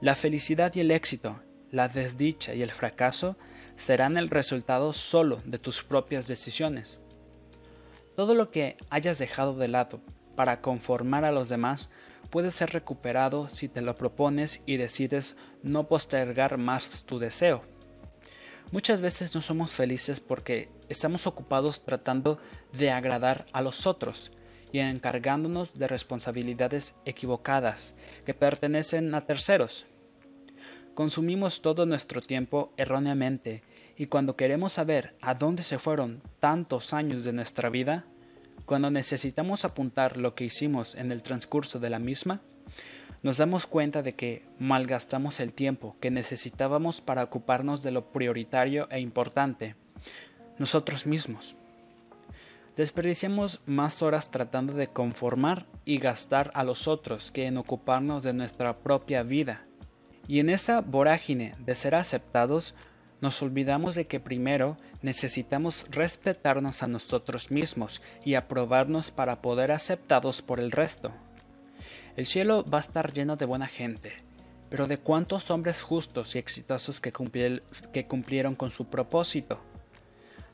La 0.00 0.14
felicidad 0.14 0.72
y 0.76 0.80
el 0.80 0.92
éxito, 0.92 1.40
la 1.72 1.88
desdicha 1.88 2.54
y 2.54 2.62
el 2.62 2.70
fracaso 2.70 3.36
serán 3.74 4.16
el 4.16 4.30
resultado 4.30 4.92
solo 4.92 5.42
de 5.46 5.58
tus 5.58 5.82
propias 5.82 6.28
decisiones. 6.28 7.00
Todo 8.14 8.36
lo 8.36 8.52
que 8.52 8.76
hayas 8.88 9.18
dejado 9.18 9.54
de 9.54 9.66
lado 9.66 10.00
para 10.36 10.60
conformar 10.60 11.24
a 11.24 11.32
los 11.32 11.48
demás 11.48 11.90
puede 12.30 12.52
ser 12.52 12.70
recuperado 12.70 13.48
si 13.48 13.68
te 13.68 13.80
lo 13.80 13.96
propones 13.96 14.62
y 14.64 14.76
decides 14.76 15.36
no 15.64 15.88
postergar 15.88 16.56
más 16.56 17.04
tu 17.04 17.18
deseo. 17.18 17.64
Muchas 18.70 19.00
veces 19.00 19.34
no 19.34 19.40
somos 19.40 19.72
felices 19.72 20.20
porque 20.20 20.68
estamos 20.90 21.26
ocupados 21.26 21.84
tratando 21.84 22.38
de 22.72 22.90
agradar 22.90 23.46
a 23.52 23.62
los 23.62 23.86
otros 23.86 24.30
y 24.72 24.80
encargándonos 24.80 25.78
de 25.78 25.88
responsabilidades 25.88 26.94
equivocadas 27.06 27.94
que 28.26 28.34
pertenecen 28.34 29.14
a 29.14 29.24
terceros. 29.24 29.86
Consumimos 30.94 31.62
todo 31.62 31.86
nuestro 31.86 32.20
tiempo 32.20 32.72
erróneamente 32.76 33.62
y 33.96 34.06
cuando 34.06 34.36
queremos 34.36 34.74
saber 34.74 35.14
a 35.22 35.34
dónde 35.34 35.62
se 35.62 35.78
fueron 35.78 36.20
tantos 36.38 36.92
años 36.92 37.24
de 37.24 37.32
nuestra 37.32 37.70
vida, 37.70 38.04
cuando 38.66 38.90
necesitamos 38.90 39.64
apuntar 39.64 40.18
lo 40.18 40.34
que 40.34 40.44
hicimos 40.44 40.94
en 40.94 41.10
el 41.10 41.22
transcurso 41.22 41.78
de 41.80 41.88
la 41.88 41.98
misma, 41.98 42.42
nos 43.22 43.38
damos 43.38 43.66
cuenta 43.66 44.02
de 44.02 44.14
que 44.14 44.44
malgastamos 44.58 45.40
el 45.40 45.54
tiempo 45.54 45.96
que 46.00 46.10
necesitábamos 46.10 47.00
para 47.00 47.24
ocuparnos 47.24 47.82
de 47.82 47.90
lo 47.90 48.12
prioritario 48.12 48.88
e 48.90 49.00
importante, 49.00 49.74
nosotros 50.58 51.06
mismos. 51.06 51.56
Desperdiciamos 52.76 53.60
más 53.66 54.02
horas 54.02 54.30
tratando 54.30 54.72
de 54.74 54.86
conformar 54.86 55.66
y 55.84 55.98
gastar 55.98 56.52
a 56.54 56.62
los 56.62 56.86
otros 56.86 57.32
que 57.32 57.46
en 57.46 57.56
ocuparnos 57.56 58.22
de 58.22 58.32
nuestra 58.32 58.78
propia 58.78 59.24
vida. 59.24 59.64
Y 60.28 60.38
en 60.38 60.48
esa 60.48 60.80
vorágine 60.80 61.56
de 61.58 61.74
ser 61.74 61.96
aceptados, 61.96 62.76
nos 63.20 63.42
olvidamos 63.42 63.96
de 63.96 64.06
que 64.06 64.20
primero 64.20 64.76
necesitamos 65.02 65.86
respetarnos 65.90 66.84
a 66.84 66.86
nosotros 66.86 67.50
mismos 67.50 68.00
y 68.24 68.34
aprobarnos 68.34 69.10
para 69.10 69.42
poder 69.42 69.72
aceptados 69.72 70.40
por 70.40 70.60
el 70.60 70.70
resto. 70.70 71.12
El 72.18 72.26
cielo 72.26 72.64
va 72.68 72.78
a 72.78 72.80
estar 72.80 73.12
lleno 73.12 73.36
de 73.36 73.44
buena 73.44 73.68
gente, 73.68 74.12
pero 74.70 74.88
¿de 74.88 74.98
cuántos 74.98 75.52
hombres 75.52 75.82
justos 75.82 76.34
y 76.34 76.38
exitosos 76.38 77.00
que, 77.00 77.12
cumplieron 77.12 78.56
con 78.56 78.72
su 78.72 78.86
propósito? 78.86 79.60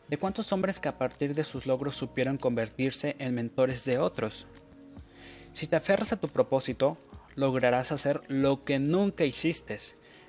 ¿De 0.09 0.18
cuántos 0.18 0.52
hombres 0.52 0.78
que 0.78 0.90
a 0.90 0.99
partir 0.99 1.35
de 1.35 1.42
sus 1.42 1.64
logros 1.64 1.97
supieron 1.97 2.37
convertirse 2.37 3.16
en 3.18 3.35
mentores 3.35 3.83
de 3.87 3.97
otros? 3.97 4.47
Si 5.54 5.66
te 5.66 5.76
aferras 5.76 6.12
a 6.12 6.21
tu 6.21 6.28
propósito, 6.28 6.99
lograrás 7.35 7.92
hacer 7.92 8.21
lo 8.28 8.64
que 8.64 8.78
nunca 8.78 9.25
hiciste, 9.25 9.78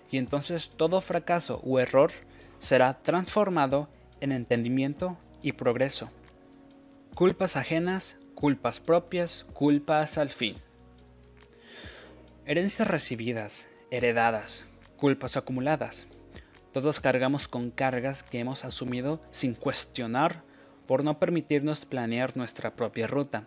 y 0.09 0.17
entonces 0.17 0.71
todo 0.77 1.01
fracaso 1.01 1.59
o 1.65 1.79
error 1.79 2.13
será 2.59 3.01
transformado 3.01 3.89
en 4.21 4.31
entendimiento 4.31 5.17
y 5.41 5.51
progreso. 5.51 6.09
Culpas 7.13 7.57
ajenas, 7.57 8.15
culpas 8.35 8.79
propias, 8.79 9.45
culpas 9.51 10.17
al 10.17 10.29
fin. 10.29 10.63
Herencias 12.47 12.87
recibidas, 12.87 13.67
heredadas, 13.89 14.67
culpas 14.97 15.35
acumuladas. 15.35 16.05
Todos 16.73 16.99
cargamos 16.99 17.47
con 17.47 17.71
cargas 17.71 18.21
que 18.21 18.37
hemos 18.37 18.65
asumido 18.65 19.19
sin 19.31 19.55
cuestionar 19.55 20.43
por 20.85 21.03
no 21.03 21.17
permitirnos 21.17 21.87
planear 21.87 22.37
nuestra 22.37 22.75
propia 22.75 23.07
ruta. 23.07 23.45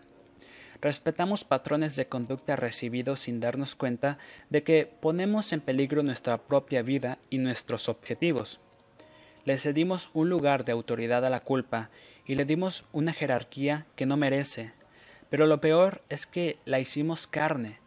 Respetamos 0.80 1.44
patrones 1.44 1.94
de 1.94 2.08
conducta 2.08 2.56
recibidos 2.56 3.20
sin 3.20 3.38
darnos 3.38 3.76
cuenta 3.76 4.18
de 4.50 4.64
que 4.64 4.90
ponemos 5.00 5.52
en 5.52 5.60
peligro 5.60 6.02
nuestra 6.02 6.36
propia 6.36 6.82
vida 6.82 7.18
y 7.30 7.38
nuestros 7.38 7.88
objetivos. 7.88 8.58
Le 9.44 9.58
cedimos 9.58 10.10
un 10.12 10.28
lugar 10.28 10.64
de 10.64 10.72
autoridad 10.72 11.24
a 11.24 11.30
la 11.30 11.38
culpa 11.38 11.90
y 12.26 12.34
le 12.34 12.44
dimos 12.44 12.84
una 12.90 13.12
jerarquía 13.12 13.86
que 13.94 14.06
no 14.06 14.16
merece. 14.16 14.72
Pero 15.30 15.46
lo 15.46 15.60
peor 15.60 16.02
es 16.08 16.26
que 16.26 16.58
la 16.64 16.80
hicimos 16.80 17.28
carne, 17.28 17.78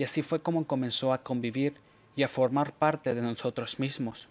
y 0.00 0.04
así 0.04 0.22
fue 0.22 0.40
como 0.40 0.66
comenzó 0.66 1.12
a 1.12 1.22
convivir 1.22 1.74
y 2.16 2.22
a 2.22 2.28
formar 2.28 2.72
parte 2.72 3.14
de 3.14 3.20
nosotros 3.20 3.78
mismos. 3.78 4.28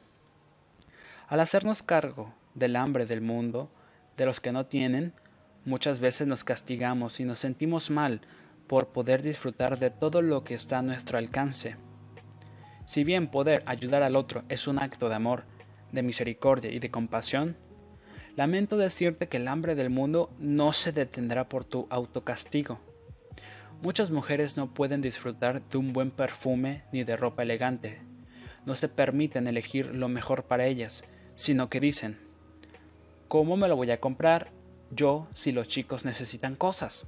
Al 1.28 1.42
hacernos 1.42 1.84
cargo 1.84 2.34
del 2.56 2.76
hambre 2.76 3.06
del 3.06 3.22
mundo, 3.22 3.70
de 4.18 4.26
los 4.26 4.40
que 4.40 4.52
no 4.52 4.66
tienen, 4.66 5.14
muchas 5.66 6.00
veces 6.00 6.26
nos 6.26 6.44
castigamos 6.44 7.20
y 7.20 7.24
nos 7.24 7.38
sentimos 7.38 7.92
mal 7.92 8.22
por 8.66 8.88
poder 8.88 9.22
disfrutar 9.22 9.78
de 9.78 9.92
todo 9.92 10.24
lo 10.24 10.44
que 10.44 10.56
está 10.56 10.80
a 10.80 10.82
nuestro 10.82 11.20
alcance. 11.20 11.76
Si 12.88 13.04
bien 13.04 13.28
poder 13.28 13.62
ayudar 13.68 14.02
al 14.02 14.16
otro 14.16 14.46
es 14.50 14.68
un 14.68 14.82
acto 14.82 15.08
de 15.08 15.14
amor, 15.14 15.44
de 15.92 16.02
misericordia 16.02 16.72
y 16.72 16.80
de 16.80 16.90
compasión, 16.90 17.56
lamento 18.36 18.76
decirte 18.76 19.28
que 19.28 19.38
el 19.38 19.48
hambre 19.48 19.76
del 19.76 19.92
mundo 19.92 20.32
no 20.40 20.74
se 20.74 20.94
detendrá 20.94 21.48
por 21.48 21.64
tu 21.64 21.86
autocastigo. 21.92 22.89
Muchas 23.82 24.12
mujeres 24.12 24.58
no 24.58 24.74
pueden 24.74 25.00
disfrutar 25.00 25.62
de 25.70 25.78
un 25.78 25.94
buen 25.94 26.12
perfume 26.12 26.84
ni 26.92 27.06
de 27.06 27.16
ropa 27.16 27.44
elegante. 27.44 28.02
No 28.66 28.76
se 28.76 28.90
permiten 28.90 29.48
elegir 29.48 29.96
lo 29.96 30.10
mejor 30.10 30.44
para 30.44 30.66
ellas, 30.66 31.06
sino 31.36 31.70
que 31.70 31.80
dicen, 31.80 32.20
¿cómo 33.30 33.56
me 33.56 33.70
lo 33.70 33.78
voy 33.78 33.92
a 33.92 34.02
comprar 34.02 34.52
yo 34.92 35.30
si 35.34 35.54
los 35.54 35.70
chicos 35.70 36.04
necesitan 36.04 36.58
cosas? 36.58 37.06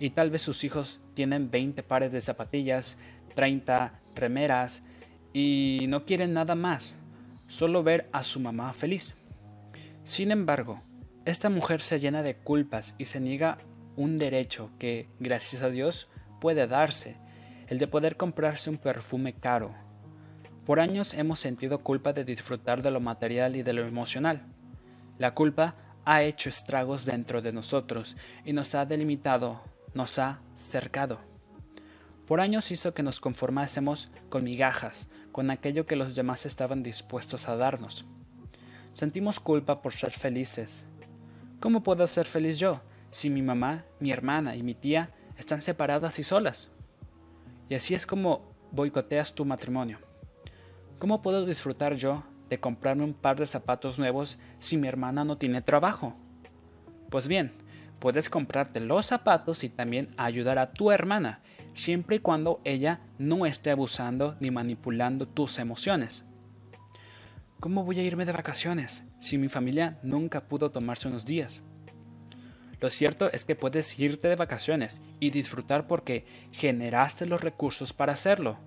Y 0.00 0.10
tal 0.10 0.30
vez 0.30 0.42
sus 0.42 0.64
hijos 0.64 0.98
tienen 1.14 1.48
20 1.48 1.84
pares 1.84 2.10
de 2.10 2.22
zapatillas, 2.22 2.98
30 3.36 4.00
remeras 4.16 4.82
y 5.32 5.86
no 5.88 6.02
quieren 6.02 6.32
nada 6.32 6.56
más, 6.56 6.96
solo 7.46 7.84
ver 7.84 8.08
a 8.10 8.24
su 8.24 8.40
mamá 8.40 8.72
feliz. 8.72 9.14
Sin 10.02 10.32
embargo, 10.32 10.82
esta 11.24 11.50
mujer 11.50 11.82
se 11.82 12.00
llena 12.00 12.24
de 12.24 12.34
culpas 12.34 12.96
y 12.98 13.04
se 13.04 13.20
niega 13.20 13.58
un 13.98 14.16
derecho 14.16 14.70
que, 14.78 15.08
gracias 15.18 15.60
a 15.62 15.70
Dios, 15.70 16.06
puede 16.40 16.68
darse, 16.68 17.16
el 17.66 17.78
de 17.78 17.88
poder 17.88 18.16
comprarse 18.16 18.70
un 18.70 18.78
perfume 18.78 19.32
caro. 19.32 19.74
Por 20.64 20.78
años 20.78 21.14
hemos 21.14 21.40
sentido 21.40 21.80
culpa 21.80 22.12
de 22.12 22.24
disfrutar 22.24 22.80
de 22.80 22.92
lo 22.92 23.00
material 23.00 23.56
y 23.56 23.64
de 23.64 23.72
lo 23.72 23.84
emocional. 23.84 24.42
La 25.18 25.34
culpa 25.34 25.74
ha 26.04 26.22
hecho 26.22 26.48
estragos 26.48 27.06
dentro 27.06 27.42
de 27.42 27.52
nosotros 27.52 28.16
y 28.44 28.52
nos 28.52 28.76
ha 28.76 28.86
delimitado, 28.86 29.62
nos 29.94 30.20
ha 30.20 30.42
cercado. 30.54 31.18
Por 32.24 32.40
años 32.40 32.70
hizo 32.70 32.94
que 32.94 33.02
nos 33.02 33.18
conformásemos 33.18 34.12
con 34.28 34.44
migajas, 34.44 35.08
con 35.32 35.50
aquello 35.50 35.86
que 35.86 35.96
los 35.96 36.14
demás 36.14 36.46
estaban 36.46 36.84
dispuestos 36.84 37.48
a 37.48 37.56
darnos. 37.56 38.04
Sentimos 38.92 39.40
culpa 39.40 39.82
por 39.82 39.92
ser 39.92 40.12
felices. 40.12 40.84
¿Cómo 41.58 41.82
puedo 41.82 42.06
ser 42.06 42.26
feliz 42.26 42.60
yo 42.60 42.80
si 43.10 43.30
mi 43.30 43.42
mamá, 43.42 43.84
mi 44.00 44.10
hermana 44.10 44.56
y 44.56 44.62
mi 44.62 44.74
tía 44.74 45.10
están 45.36 45.62
separadas 45.62 46.18
y 46.18 46.24
solas? 46.24 46.70
Y 47.68 47.74
así 47.74 47.94
es 47.94 48.06
como 48.06 48.52
boicoteas 48.72 49.34
tu 49.34 49.44
matrimonio. 49.44 49.98
¿Cómo 50.98 51.22
puedo 51.22 51.46
disfrutar 51.46 51.94
yo 51.94 52.24
de 52.48 52.58
comprarme 52.58 53.04
un 53.04 53.14
par 53.14 53.38
de 53.38 53.46
zapatos 53.46 53.98
nuevos 53.98 54.38
si 54.58 54.76
mi 54.76 54.88
hermana 54.88 55.24
no 55.24 55.38
tiene 55.38 55.62
trabajo? 55.62 56.14
Pues 57.10 57.28
bien, 57.28 57.52
puedes 57.98 58.28
comprarte 58.28 58.80
los 58.80 59.06
zapatos 59.06 59.64
y 59.64 59.68
también 59.68 60.08
ayudar 60.16 60.58
a 60.58 60.72
tu 60.72 60.90
hermana, 60.90 61.40
siempre 61.74 62.16
y 62.16 62.20
cuando 62.20 62.60
ella 62.64 63.00
no 63.18 63.46
esté 63.46 63.70
abusando 63.70 64.36
ni 64.40 64.50
manipulando 64.50 65.28
tus 65.28 65.58
emociones. 65.58 66.24
¿Cómo 67.60 67.84
voy 67.84 67.98
a 67.98 68.02
irme 68.02 68.24
de 68.24 68.32
vacaciones 68.32 69.04
si 69.20 69.36
mi 69.36 69.48
familia 69.48 69.98
nunca 70.02 70.48
pudo 70.48 70.70
tomarse 70.70 71.08
unos 71.08 71.24
días? 71.24 71.62
Lo 72.80 72.90
cierto 72.90 73.30
es 73.32 73.44
que 73.44 73.56
puedes 73.56 73.98
irte 73.98 74.28
de 74.28 74.36
vacaciones 74.36 75.00
y 75.18 75.30
disfrutar 75.30 75.86
porque 75.86 76.24
generaste 76.52 77.26
los 77.26 77.40
recursos 77.40 77.92
para 77.92 78.12
hacerlo. 78.12 78.58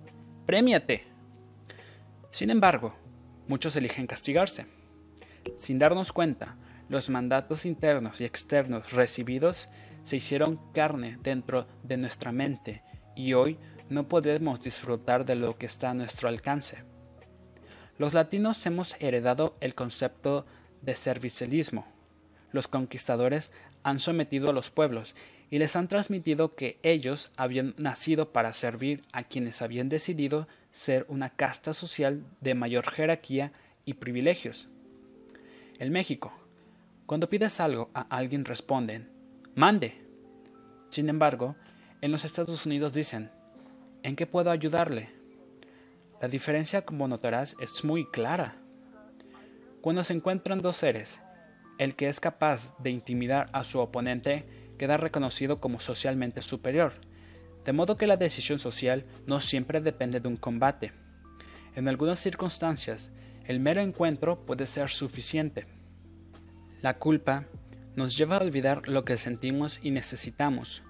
¡Prémiate! 0.44 1.04
Sin 2.30 2.50
embargo, 2.50 2.94
muchos 3.48 3.76
eligen 3.76 4.06
castigarse. 4.06 4.66
Sin 5.56 5.78
darnos 5.78 6.12
cuenta, 6.12 6.56
los 6.88 7.08
mandatos 7.08 7.64
internos 7.64 8.20
y 8.20 8.24
externos 8.24 8.92
recibidos 8.92 9.68
se 10.02 10.16
hicieron 10.16 10.60
carne 10.72 11.18
dentro 11.22 11.66
de 11.82 11.96
nuestra 11.96 12.32
mente 12.32 12.82
y 13.14 13.34
hoy 13.34 13.58
no 13.88 14.08
podemos 14.08 14.62
disfrutar 14.62 15.24
de 15.24 15.36
lo 15.36 15.56
que 15.56 15.66
está 15.66 15.90
a 15.90 15.94
nuestro 15.94 16.28
alcance. 16.28 16.84
Los 17.98 18.14
latinos 18.14 18.64
hemos 18.66 18.96
heredado 19.00 19.56
el 19.60 19.74
concepto 19.74 20.46
de 20.80 20.94
servicialismo. 20.94 21.86
Los 22.50 22.68
conquistadores 22.68 23.52
han 23.82 23.98
sometido 23.98 24.50
a 24.50 24.52
los 24.52 24.70
pueblos 24.70 25.14
y 25.50 25.58
les 25.58 25.76
han 25.76 25.88
transmitido 25.88 26.54
que 26.54 26.78
ellos 26.82 27.30
habían 27.36 27.74
nacido 27.76 28.32
para 28.32 28.52
servir 28.52 29.02
a 29.12 29.24
quienes 29.24 29.60
habían 29.60 29.88
decidido 29.88 30.48
ser 30.70 31.04
una 31.08 31.28
casta 31.28 31.74
social 31.74 32.24
de 32.40 32.54
mayor 32.54 32.90
jerarquía 32.90 33.52
y 33.84 33.94
privilegios. 33.94 34.68
En 35.78 35.92
México, 35.92 36.32
cuando 37.06 37.28
pides 37.28 37.60
algo 37.60 37.90
a 37.92 38.00
alguien 38.02 38.44
responden, 38.44 39.10
mande. 39.54 40.00
Sin 40.88 41.08
embargo, 41.10 41.56
en 42.00 42.12
los 42.12 42.24
Estados 42.24 42.64
Unidos 42.64 42.94
dicen, 42.94 43.30
¿en 44.02 44.16
qué 44.16 44.26
puedo 44.26 44.50
ayudarle? 44.50 45.10
La 46.22 46.28
diferencia, 46.28 46.86
como 46.86 47.08
notarás, 47.08 47.56
es 47.60 47.84
muy 47.84 48.06
clara. 48.06 48.56
Cuando 49.82 50.04
se 50.04 50.14
encuentran 50.14 50.62
dos 50.62 50.76
seres, 50.76 51.20
el 51.82 51.96
que 51.96 52.06
es 52.06 52.20
capaz 52.20 52.76
de 52.78 52.90
intimidar 52.90 53.48
a 53.52 53.64
su 53.64 53.80
oponente 53.80 54.44
queda 54.78 54.96
reconocido 54.98 55.60
como 55.60 55.80
socialmente 55.80 56.40
superior, 56.40 56.92
de 57.64 57.72
modo 57.72 57.96
que 57.96 58.06
la 58.06 58.16
decisión 58.16 58.60
social 58.60 59.04
no 59.26 59.40
siempre 59.40 59.80
depende 59.80 60.20
de 60.20 60.28
un 60.28 60.36
combate. 60.36 60.92
En 61.74 61.88
algunas 61.88 62.20
circunstancias, 62.20 63.10
el 63.46 63.58
mero 63.58 63.80
encuentro 63.80 64.46
puede 64.46 64.66
ser 64.66 64.90
suficiente. 64.90 65.66
La 66.82 66.98
culpa 67.00 67.46
nos 67.96 68.16
lleva 68.16 68.36
a 68.36 68.42
olvidar 68.42 68.86
lo 68.86 69.04
que 69.04 69.16
sentimos 69.16 69.80
y 69.82 69.90
necesitamos, 69.90 70.84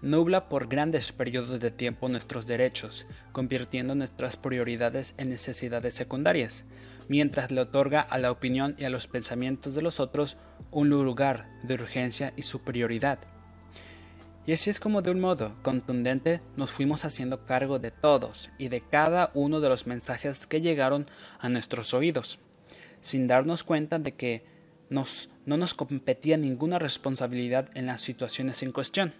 nubla 0.00 0.48
por 0.48 0.66
grandes 0.68 1.12
periodos 1.12 1.60
de 1.60 1.70
tiempo 1.70 2.08
nuestros 2.08 2.46
derechos, 2.46 3.04
convirtiendo 3.32 3.94
nuestras 3.94 4.38
prioridades 4.38 5.12
en 5.18 5.28
necesidades 5.28 5.94
secundarias, 5.94 6.64
mientras 7.08 7.50
le 7.50 7.60
otorga 7.60 8.00
a 8.00 8.18
la 8.18 8.30
opinión 8.30 8.74
y 8.78 8.84
a 8.84 8.90
los 8.90 9.06
pensamientos 9.06 9.74
de 9.74 9.82
los 9.82 10.00
otros 10.00 10.36
un 10.70 10.90
lugar 10.90 11.48
de 11.62 11.74
urgencia 11.74 12.32
y 12.36 12.42
superioridad. 12.42 13.18
Y 14.46 14.52
así 14.52 14.70
es 14.70 14.80
como 14.80 15.02
de 15.02 15.10
un 15.10 15.20
modo 15.20 15.54
contundente 15.62 16.40
nos 16.56 16.70
fuimos 16.70 17.04
haciendo 17.04 17.44
cargo 17.44 17.78
de 17.78 17.90
todos 17.90 18.50
y 18.56 18.68
de 18.68 18.80
cada 18.80 19.30
uno 19.34 19.60
de 19.60 19.68
los 19.68 19.86
mensajes 19.86 20.46
que 20.46 20.62
llegaron 20.62 21.06
a 21.38 21.50
nuestros 21.50 21.92
oídos, 21.92 22.38
sin 23.02 23.26
darnos 23.26 23.62
cuenta 23.62 23.98
de 23.98 24.12
que 24.12 24.46
nos, 24.88 25.30
no 25.44 25.58
nos 25.58 25.74
competía 25.74 26.38
ninguna 26.38 26.78
responsabilidad 26.78 27.68
en 27.74 27.84
las 27.84 28.00
situaciones 28.00 28.62
en 28.62 28.72
cuestión. 28.72 29.12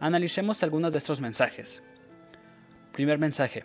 Analicemos 0.00 0.62
algunos 0.62 0.92
de 0.92 0.98
estos 0.98 1.22
mensajes. 1.22 1.82
Primer 2.92 3.18
mensaje. 3.18 3.64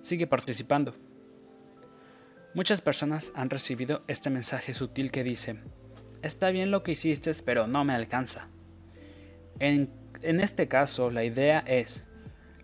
Sigue 0.00 0.26
participando. 0.26 0.94
Muchas 2.54 2.80
personas 2.80 3.32
han 3.34 3.50
recibido 3.50 4.02
este 4.06 4.30
mensaje 4.30 4.74
sutil 4.74 5.10
que 5.10 5.24
dice, 5.24 5.56
está 6.22 6.50
bien 6.50 6.70
lo 6.70 6.84
que 6.84 6.92
hiciste, 6.92 7.34
pero 7.44 7.66
no 7.66 7.84
me 7.84 7.94
alcanza. 7.94 8.46
En, 9.58 9.90
en 10.22 10.38
este 10.38 10.68
caso, 10.68 11.10
la 11.10 11.24
idea 11.24 11.64
es, 11.66 12.04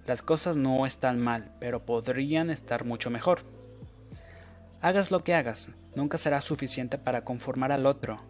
las 0.07 0.23
cosas 0.23 0.55
no 0.55 0.87
están 0.87 1.19
mal, 1.19 1.57
pero 1.59 1.85
podrían 1.85 2.51
estar 2.51 2.85
mucho 2.85 3.11
mejor. 3.11 3.41
Hagas 4.81 5.11
lo 5.11 5.25
que 5.25 5.35
hagas, 5.35 5.71
nunca 5.97 6.19
será 6.19 6.41
suficiente 6.41 6.97
para 6.97 7.25
conformar 7.25 7.73
al 7.73 7.85
otro, 7.85 8.23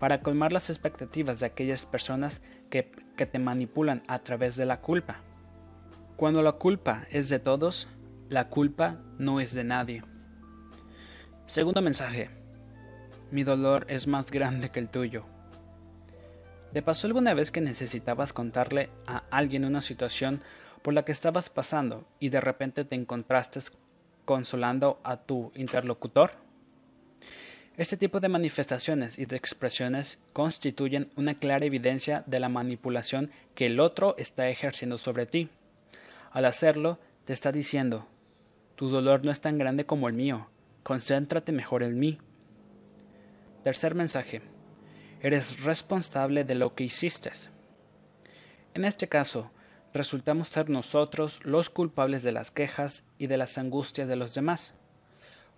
para 0.00 0.22
colmar 0.22 0.50
las 0.50 0.70
expectativas 0.70 1.38
de 1.38 1.46
aquellas 1.46 1.86
personas 1.86 2.42
que, 2.68 2.90
que 3.16 3.26
te 3.26 3.38
manipulan 3.38 4.02
a 4.08 4.18
través 4.24 4.56
de 4.56 4.66
la 4.66 4.80
culpa. 4.80 5.20
Cuando 6.16 6.42
la 6.42 6.52
culpa 6.52 7.06
es 7.10 7.28
de 7.28 7.38
todos, 7.38 7.86
la 8.28 8.48
culpa 8.48 8.98
no 9.18 9.38
es 9.38 9.54
de 9.54 9.62
nadie. 9.62 10.02
Segundo 11.50 11.82
mensaje. 11.82 12.30
Mi 13.32 13.42
dolor 13.42 13.84
es 13.88 14.06
más 14.06 14.30
grande 14.30 14.70
que 14.70 14.78
el 14.78 14.88
tuyo. 14.88 15.24
¿Te 16.72 16.80
pasó 16.80 17.08
alguna 17.08 17.34
vez 17.34 17.50
que 17.50 17.60
necesitabas 17.60 18.32
contarle 18.32 18.88
a 19.08 19.24
alguien 19.32 19.64
una 19.64 19.80
situación 19.80 20.44
por 20.82 20.94
la 20.94 21.04
que 21.04 21.10
estabas 21.10 21.50
pasando 21.50 22.06
y 22.20 22.28
de 22.28 22.40
repente 22.40 22.84
te 22.84 22.94
encontraste 22.94 23.58
consolando 24.24 25.00
a 25.02 25.16
tu 25.16 25.50
interlocutor? 25.56 26.34
Este 27.76 27.96
tipo 27.96 28.20
de 28.20 28.28
manifestaciones 28.28 29.18
y 29.18 29.26
de 29.26 29.34
expresiones 29.34 30.20
constituyen 30.32 31.10
una 31.16 31.34
clara 31.34 31.66
evidencia 31.66 32.22
de 32.28 32.38
la 32.38 32.48
manipulación 32.48 33.32
que 33.56 33.66
el 33.66 33.80
otro 33.80 34.14
está 34.18 34.48
ejerciendo 34.48 34.98
sobre 34.98 35.26
ti. 35.26 35.48
Al 36.30 36.44
hacerlo, 36.44 37.00
te 37.24 37.32
está 37.32 37.50
diciendo, 37.50 38.06
tu 38.76 38.88
dolor 38.88 39.24
no 39.24 39.32
es 39.32 39.40
tan 39.40 39.58
grande 39.58 39.84
como 39.84 40.06
el 40.06 40.14
mío, 40.14 40.46
concéntrate 40.82 41.52
mejor 41.52 41.82
en 41.82 41.98
mí. 41.98 42.18
Tercer 43.62 43.94
mensaje, 43.94 44.42
eres 45.20 45.62
responsable 45.62 46.44
de 46.44 46.54
lo 46.54 46.74
que 46.74 46.84
hiciste. 46.84 47.30
En 48.74 48.84
este 48.84 49.08
caso, 49.08 49.50
resultamos 49.92 50.48
ser 50.48 50.70
nosotros 50.70 51.40
los 51.44 51.70
culpables 51.70 52.22
de 52.22 52.32
las 52.32 52.50
quejas 52.50 53.04
y 53.18 53.26
de 53.26 53.36
las 53.36 53.58
angustias 53.58 54.08
de 54.08 54.16
los 54.16 54.34
demás. 54.34 54.74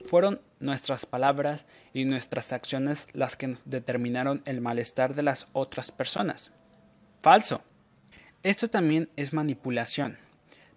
Fueron 0.04 0.40
nuestras 0.58 1.06
palabras 1.06 1.66
y 1.92 2.04
nuestras 2.04 2.52
acciones 2.52 3.06
las 3.12 3.36
que 3.36 3.56
determinaron 3.64 4.42
el 4.46 4.60
malestar 4.60 5.14
de 5.14 5.22
las 5.22 5.48
otras 5.52 5.92
personas. 5.92 6.52
Falso. 7.22 7.62
Esto 8.42 8.68
también 8.68 9.08
es 9.14 9.32
manipulación. 9.32 10.18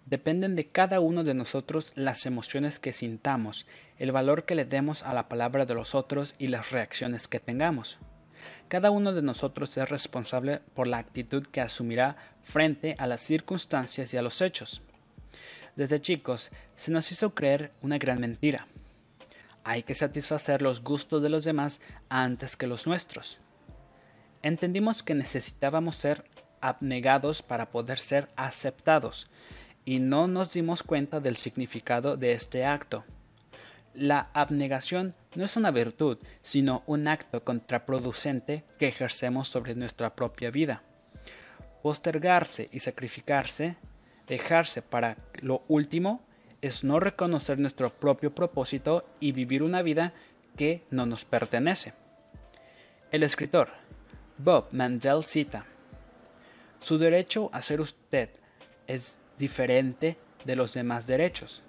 Dependen 0.06 0.54
de 0.54 0.68
cada 0.68 1.00
uno 1.00 1.24
de 1.24 1.34
nosotros 1.34 1.92
las 1.96 2.26
emociones 2.26 2.78
que 2.78 2.92
sintamos, 2.92 3.66
el 3.98 4.12
valor 4.12 4.44
que 4.44 4.54
le 4.54 4.64
demos 4.64 5.02
a 5.02 5.12
la 5.12 5.28
palabra 5.28 5.66
de 5.66 5.74
los 5.74 5.94
otros 5.94 6.34
y 6.38 6.46
las 6.46 6.70
reacciones 6.70 7.26
que 7.26 7.40
tengamos. 7.40 7.98
Cada 8.68 8.90
uno 8.90 9.12
de 9.12 9.22
nosotros 9.22 9.76
es 9.76 9.88
responsable 9.88 10.60
por 10.74 10.86
la 10.86 10.98
actitud 10.98 11.44
que 11.46 11.60
asumirá 11.60 12.16
frente 12.42 12.94
a 12.98 13.06
las 13.06 13.20
circunstancias 13.20 14.14
y 14.14 14.16
a 14.16 14.22
los 14.22 14.40
hechos. 14.42 14.82
Desde 15.74 16.00
chicos 16.00 16.50
se 16.76 16.92
nos 16.92 17.10
hizo 17.10 17.34
creer 17.34 17.72
una 17.82 17.98
gran 17.98 18.20
mentira. 18.20 18.66
Hay 19.64 19.82
que 19.82 19.94
satisfacer 19.94 20.62
los 20.62 20.82
gustos 20.82 21.22
de 21.22 21.28
los 21.28 21.44
demás 21.44 21.80
antes 22.08 22.56
que 22.56 22.68
los 22.68 22.86
nuestros. 22.86 23.38
Entendimos 24.42 25.02
que 25.02 25.14
necesitábamos 25.14 25.96
ser 25.96 26.24
abnegados 26.60 27.42
para 27.42 27.70
poder 27.70 27.98
ser 27.98 28.28
aceptados, 28.36 29.28
y 29.86 30.00
no 30.00 30.26
nos 30.26 30.52
dimos 30.52 30.82
cuenta 30.82 31.20
del 31.20 31.36
significado 31.36 32.18
de 32.18 32.32
este 32.32 32.66
acto. 32.66 33.04
La 33.94 34.28
abnegación 34.34 35.14
no 35.34 35.44
es 35.44 35.56
una 35.56 35.70
virtud, 35.70 36.18
sino 36.42 36.82
un 36.86 37.08
acto 37.08 37.44
contraproducente 37.44 38.64
que 38.78 38.88
ejercemos 38.88 39.48
sobre 39.48 39.74
nuestra 39.74 40.14
propia 40.14 40.50
vida. 40.50 40.82
Postergarse 41.82 42.68
y 42.72 42.80
sacrificarse, 42.80 43.76
dejarse 44.26 44.82
para 44.82 45.16
lo 45.40 45.62
último, 45.68 46.20
es 46.60 46.82
no 46.82 46.98
reconocer 46.98 47.58
nuestro 47.58 47.90
propio 47.90 48.34
propósito 48.34 49.08
y 49.20 49.32
vivir 49.32 49.62
una 49.62 49.82
vida 49.82 50.12
que 50.56 50.82
no 50.90 51.06
nos 51.06 51.24
pertenece. 51.24 51.92
El 53.12 53.22
escritor 53.22 53.68
Bob 54.36 54.66
Mandel 54.72 55.22
cita 55.22 55.64
Su 56.80 56.98
derecho 56.98 57.50
a 57.52 57.62
ser 57.62 57.80
usted 57.80 58.30
es 58.88 59.16
diferente 59.38 60.16
de 60.44 60.56
los 60.56 60.74
demás 60.74 61.06
derechos. 61.06 61.62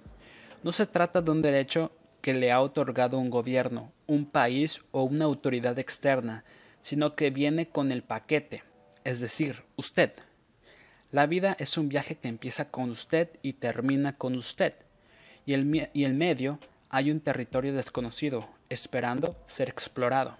No 0.64 0.72
se 0.72 0.86
trata 0.86 1.22
de 1.22 1.32
un 1.32 1.42
derecho 1.42 1.92
que 2.22 2.34
le 2.34 2.52
ha 2.52 2.62
otorgado 2.62 3.18
un 3.18 3.30
gobierno, 3.30 3.92
un 4.06 4.26
país 4.26 4.82
o 4.92 5.04
una 5.04 5.26
autoridad 5.26 5.78
externa, 5.80 6.44
sino 6.82 7.16
que 7.16 7.30
viene 7.30 7.70
con 7.70 7.92
el 7.92 8.02
paquete, 8.02 8.64
es 9.04 9.20
decir, 9.20 9.64
usted. 9.76 10.12
La 11.12 11.26
vida 11.26 11.56
es 11.60 11.78
un 11.78 11.90
viaje 11.90 12.16
que 12.16 12.28
empieza 12.28 12.70
con 12.70 12.90
usted 12.90 13.30
y 13.42 13.54
termina 13.54 14.18
con 14.18 14.36
usted, 14.36 14.74
y 15.46 15.54
el, 15.54 15.90
y 15.94 16.08
medio 16.08 16.60
hay 16.90 17.12
un 17.12 17.22
territorio 17.22 17.74
desconocido, 17.74 18.48
esperando 18.70 19.38
ser 19.48 19.70
explorado. 19.70 20.38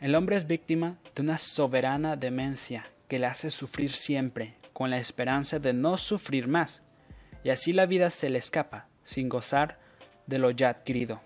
El 0.00 0.14
hombre 0.16 0.36
es 0.36 0.46
víctima 0.46 0.98
de 1.14 1.22
una 1.22 1.38
soberana 1.38 2.16
demencia 2.16 2.86
que 3.08 3.18
le 3.18 3.26
hace 3.26 3.50
sufrir 3.50 3.92
siempre, 3.92 4.54
con 4.74 4.90
la 4.90 4.98
esperanza 4.98 5.58
de 5.58 5.72
no 5.72 5.96
sufrir 5.96 6.48
más, 6.48 6.82
y 7.42 7.48
así 7.50 7.72
la 7.72 7.86
vida 7.86 8.10
se 8.10 8.28
le 8.28 8.38
escapa, 8.38 8.88
sin 9.04 9.30
gozar 9.30 9.78
de 10.26 10.38
lo 10.38 10.50
ya 10.50 10.68
adquirido. 10.68 11.22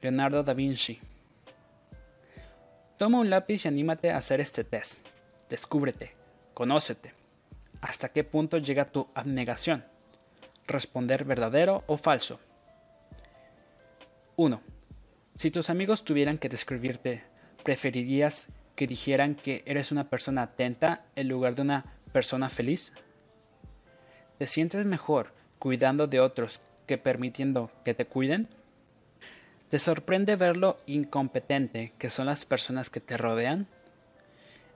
Leonardo 0.00 0.42
da 0.42 0.54
Vinci. 0.54 1.00
Toma 2.98 3.18
un 3.18 3.30
lápiz 3.30 3.64
y 3.64 3.68
anímate 3.68 4.10
a 4.10 4.16
hacer 4.16 4.40
este 4.40 4.64
test. 4.64 5.06
Descúbrete, 5.50 6.14
conócete. 6.54 7.14
¿Hasta 7.80 8.10
qué 8.10 8.22
punto 8.22 8.58
llega 8.58 8.92
tu 8.92 9.08
abnegación? 9.14 9.84
Responder 10.68 11.24
verdadero 11.24 11.82
o 11.88 11.96
falso. 11.96 12.38
1. 14.36 14.60
Si 15.34 15.50
tus 15.50 15.68
amigos 15.68 16.04
tuvieran 16.04 16.38
que 16.38 16.48
describirte, 16.48 17.24
¿preferirías 17.64 18.46
que 18.76 18.86
dijeran 18.86 19.34
que 19.34 19.62
eres 19.66 19.90
una 19.90 20.08
persona 20.08 20.42
atenta 20.42 21.04
en 21.16 21.28
lugar 21.28 21.54
de 21.54 21.62
una 21.62 21.84
persona 22.12 22.48
feliz? 22.48 22.92
¿Te 24.38 24.46
sientes 24.46 24.84
mejor 24.86 25.32
cuidando 25.58 26.06
de 26.06 26.20
otros 26.20 26.60
que 26.86 26.98
permitiendo 26.98 27.70
que 27.84 27.94
te 27.94 28.06
cuiden? 28.06 28.48
¿Te 29.70 29.78
sorprende 29.78 30.36
ver 30.36 30.56
lo 30.56 30.76
incompetente 30.86 31.94
que 31.98 32.10
son 32.10 32.26
las 32.26 32.44
personas 32.44 32.90
que 32.90 33.00
te 33.00 33.16
rodean? 33.16 33.66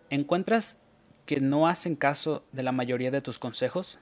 ¿Encuentras 0.08 0.78
que 1.26 1.40
no 1.40 1.68
hacen 1.68 1.96
caso 1.96 2.44
de 2.52 2.62
la 2.62 2.72
mayoría 2.72 3.10
de 3.10 3.20
tus 3.20 3.38
consejos? 3.38 3.98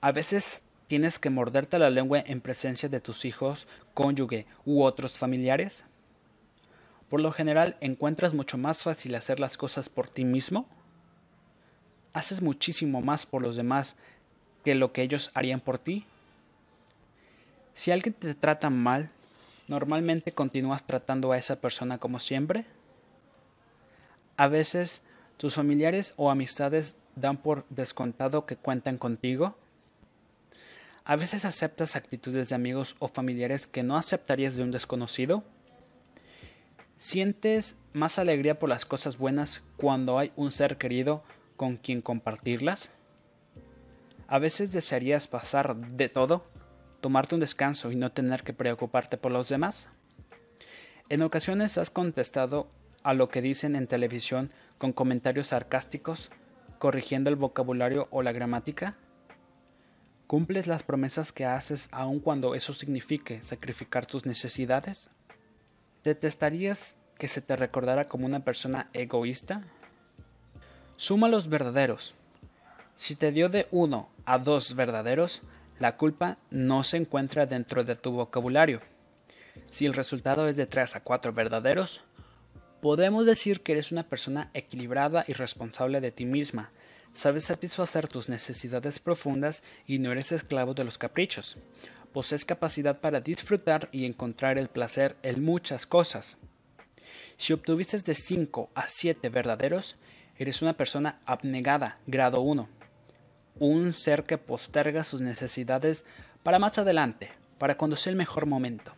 A 0.00 0.12
veces 0.12 0.64
tienes 0.86 1.18
que 1.18 1.30
morderte 1.30 1.78
la 1.78 1.88
lengua 1.88 2.22
en 2.26 2.40
presencia 2.40 2.88
de 2.88 3.00
tus 3.00 3.24
hijos, 3.24 3.66
cónyuge 3.94 4.46
u 4.66 4.82
otros 4.82 5.18
familiares. 5.18 5.84
Por 7.08 7.20
lo 7.20 7.32
general, 7.32 7.76
¿encuentras 7.80 8.34
mucho 8.34 8.58
más 8.58 8.82
fácil 8.82 9.14
hacer 9.14 9.40
las 9.40 9.56
cosas 9.56 9.88
por 9.88 10.08
ti 10.08 10.24
mismo? 10.24 10.68
¿Haces 12.14 12.42
muchísimo 12.42 13.02
más 13.02 13.26
por 13.26 13.42
los 13.42 13.56
demás 13.56 13.96
que 14.64 14.76
lo 14.76 14.92
que 14.92 15.02
ellos 15.02 15.32
harían 15.34 15.60
por 15.60 15.78
ti? 15.78 16.06
Si 17.74 17.90
alguien 17.90 18.14
te 18.14 18.34
trata 18.34 18.70
mal, 18.70 19.10
¿normalmente 19.66 20.30
continúas 20.30 20.86
tratando 20.86 21.32
a 21.32 21.38
esa 21.38 21.60
persona 21.60 21.98
como 21.98 22.20
siempre? 22.20 22.66
A 24.36 24.46
veces, 24.46 25.02
tus 25.38 25.56
familiares 25.56 26.14
o 26.16 26.30
amistades 26.30 26.96
dan 27.16 27.36
por 27.36 27.64
descontado 27.68 28.46
que 28.46 28.56
cuentan 28.56 28.96
contigo. 28.96 29.56
A 31.04 31.16
veces 31.16 31.44
aceptas 31.44 31.96
actitudes 31.96 32.48
de 32.48 32.54
amigos 32.54 32.94
o 33.00 33.08
familiares 33.08 33.66
que 33.66 33.82
no 33.82 33.96
aceptarías 33.96 34.54
de 34.54 34.62
un 34.62 34.70
desconocido. 34.70 35.42
¿Sientes 36.96 37.76
más 37.92 38.20
alegría 38.20 38.60
por 38.60 38.68
las 38.68 38.86
cosas 38.86 39.18
buenas 39.18 39.62
cuando 39.76 40.16
hay 40.20 40.30
un 40.36 40.52
ser 40.52 40.78
querido 40.78 41.24
con 41.56 41.76
quien 41.76 42.02
compartirlas? 42.02 42.90
A 44.28 44.38
veces 44.38 44.72
desearías 44.72 45.28
pasar 45.28 45.76
de 45.76 46.08
todo 46.08 46.44
tomarte 47.00 47.34
un 47.34 47.40
descanso 47.40 47.92
y 47.92 47.96
no 47.96 48.12
tener 48.12 48.42
que 48.42 48.54
preocuparte 48.54 49.16
por 49.16 49.30
los 49.30 49.48
demás? 49.48 49.88
En 51.10 51.20
ocasiones 51.22 51.76
has 51.76 51.90
contestado 51.90 52.70
a 53.02 53.12
lo 53.12 53.28
que 53.28 53.42
dicen 53.42 53.76
en 53.76 53.86
televisión 53.86 54.50
con 54.78 54.92
comentarios 54.92 55.48
sarcásticos, 55.48 56.30
corrigiendo 56.78 57.30
el 57.30 57.36
vocabulario 57.36 58.08
o 58.10 58.22
la 58.22 58.32
gramática? 58.32 58.96
¿Cumples 60.26 60.66
las 60.66 60.82
promesas 60.82 61.30
que 61.30 61.44
haces 61.44 61.88
aun 61.92 62.20
cuando 62.20 62.54
eso 62.54 62.72
signifique 62.72 63.42
sacrificar 63.42 64.06
tus 64.06 64.24
necesidades? 64.24 65.10
¿Detestarías 66.02 66.96
que 67.18 67.28
se 67.28 67.42
te 67.42 67.56
recordara 67.56 68.08
como 68.08 68.24
una 68.24 68.40
persona 68.40 68.88
egoísta? 68.94 69.62
Suma 70.96 71.28
los 71.28 71.48
verdaderos. 71.48 72.14
Si 72.94 73.16
te 73.16 73.32
dio 73.32 73.48
de 73.48 73.66
uno 73.72 74.08
a 74.24 74.38
dos 74.38 74.76
verdaderos, 74.76 75.42
la 75.80 75.96
culpa 75.96 76.38
no 76.50 76.84
se 76.84 76.96
encuentra 76.96 77.46
dentro 77.46 77.82
de 77.82 77.96
tu 77.96 78.12
vocabulario. 78.12 78.80
Si 79.70 79.86
el 79.86 79.94
resultado 79.94 80.48
es 80.48 80.56
de 80.56 80.66
3 80.66 80.94
a 80.96 81.00
4 81.00 81.32
verdaderos, 81.32 82.02
podemos 82.80 83.26
decir 83.26 83.60
que 83.62 83.72
eres 83.72 83.90
una 83.90 84.04
persona 84.04 84.50
equilibrada 84.54 85.24
y 85.26 85.32
responsable 85.32 86.00
de 86.00 86.12
ti 86.12 86.26
misma, 86.26 86.70
sabes 87.12 87.44
satisfacer 87.44 88.06
tus 88.06 88.28
necesidades 88.28 89.00
profundas 89.00 89.64
y 89.86 89.98
no 89.98 90.12
eres 90.12 90.30
esclavo 90.30 90.74
de 90.74 90.84
los 90.84 90.96
caprichos. 90.96 91.56
Posees 92.12 92.44
capacidad 92.44 93.00
para 93.00 93.20
disfrutar 93.20 93.88
y 93.90 94.06
encontrar 94.06 94.58
el 94.58 94.68
placer 94.68 95.16
en 95.24 95.44
muchas 95.44 95.86
cosas. 95.86 96.36
Si 97.36 97.52
obtuviste 97.52 97.98
de 97.98 98.14
5 98.14 98.70
a 98.76 98.86
7 98.86 99.28
verdaderos, 99.28 99.96
eres 100.38 100.62
una 100.62 100.74
persona 100.74 101.20
abnegada, 101.26 101.98
grado 102.06 102.40
1 102.40 102.68
un 103.58 103.92
ser 103.92 104.24
que 104.24 104.38
posterga 104.38 105.04
sus 105.04 105.20
necesidades 105.20 106.04
para 106.42 106.58
más 106.58 106.78
adelante, 106.78 107.30
para 107.58 107.76
cuando 107.76 107.96
sea 107.96 108.10
el 108.10 108.16
mejor 108.16 108.46
momento. 108.46 108.92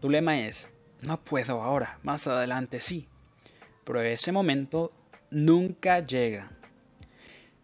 Tu 0.00 0.10
lema 0.10 0.40
es, 0.40 0.68
no 1.02 1.22
puedo 1.22 1.62
ahora, 1.62 1.98
más 2.02 2.26
adelante 2.26 2.80
sí, 2.80 3.08
pero 3.84 4.00
ese 4.00 4.32
momento 4.32 4.92
nunca 5.30 6.00
llega. 6.00 6.50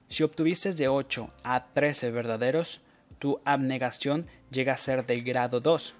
Si 0.08 0.22
obtuviste 0.22 0.72
de 0.72 0.88
8 0.88 1.30
a 1.42 1.72
13 1.72 2.10
verdaderos, 2.10 2.80
tu 3.18 3.40
abnegación 3.44 4.26
llega 4.50 4.74
a 4.74 4.78
ser 4.78 5.06
de 5.06 5.16
grado 5.20 5.60
2. 5.60 5.94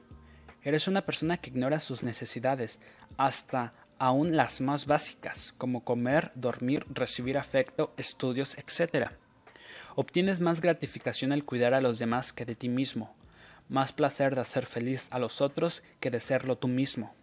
Eres 0.62 0.87
una 0.87 1.03
persona 1.03 1.38
que 1.38 1.51
ignora 1.51 1.81
sus 1.81 2.03
necesidades, 2.03 2.79
hasta 3.17 3.73
aún 4.03 4.37
las 4.37 4.61
más 4.61 4.87
básicas, 4.87 5.55
como 5.59 5.85
comer, 5.85 6.33
dormir, 6.35 6.85
recibir 6.93 7.38
afecto, 7.38 7.95
estudios, 7.97 8.59
etc. 8.59 9.11
Obtienes 9.95 10.41
más 10.41 10.61
gratificación 10.61 11.31
al 11.31 11.45
cuidar 11.45 11.73
a 11.73 11.81
los 11.81 12.01
demás 12.01 12.33
que 12.33 12.45
de 12.45 12.57
ti 12.57 12.69
mismo, 12.69 13.15
más 13.69 13.93
placer 13.93 14.35
de 14.35 14.41
hacer 14.41 14.67
feliz 14.67 15.07
a 15.12 15.21
los 15.21 15.41
otros 15.41 15.85
que 16.01 16.11
de 16.11 16.19
serlo 16.19 16.59
tú 16.59 16.67
mismo. 16.67 17.15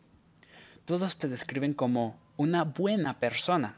Todos 0.86 1.18
te 1.18 1.28
describen 1.28 1.74
como 1.74 2.18
una 2.38 2.64
buena 2.64 3.20
persona. 3.20 3.76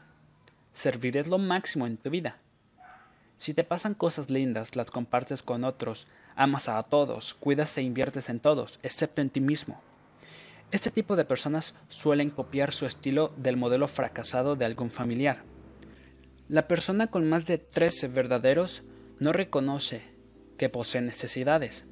Serviré 0.72 1.24
lo 1.24 1.38
máximo 1.38 1.88
en 1.88 1.96
tu 1.96 2.08
vida, 2.08 2.38
Si 3.36 3.52
te 3.52 3.64
pasan 3.64 3.94
cosas 3.94 4.30
lindas, 4.30 4.76
las 4.76 4.92
compartes 4.92 5.42
con 5.42 5.64
otros, 5.64 6.06
amas 6.36 6.68
a 6.68 6.80
todos, 6.84 7.34
cuidas 7.34 7.76
e 7.78 7.82
inviertes 7.82 8.28
en 8.28 8.38
todos, 8.38 8.78
excepto 8.84 9.20
en 9.22 9.30
ti 9.30 9.40
mismo. 9.40 9.82
Este 10.72 10.90
tipo 10.90 11.16
de 11.16 11.26
personas 11.26 11.74
suelen 11.90 12.30
copiar 12.30 12.72
su 12.72 12.86
estilo 12.86 13.34
del 13.36 13.58
modelo 13.58 13.88
fracasado 13.88 14.56
de 14.56 14.64
algún 14.64 14.90
familiar. 14.90 15.44
La 16.48 16.66
persona 16.66 17.08
con 17.08 17.28
más 17.28 17.46
de 17.46 17.58
13 17.58 18.08
verdaderos 18.08 18.82
no 19.18 19.34
reconoce 19.34 20.00
que 20.56 20.70
posee 20.70 21.02
necesidades. 21.02 21.84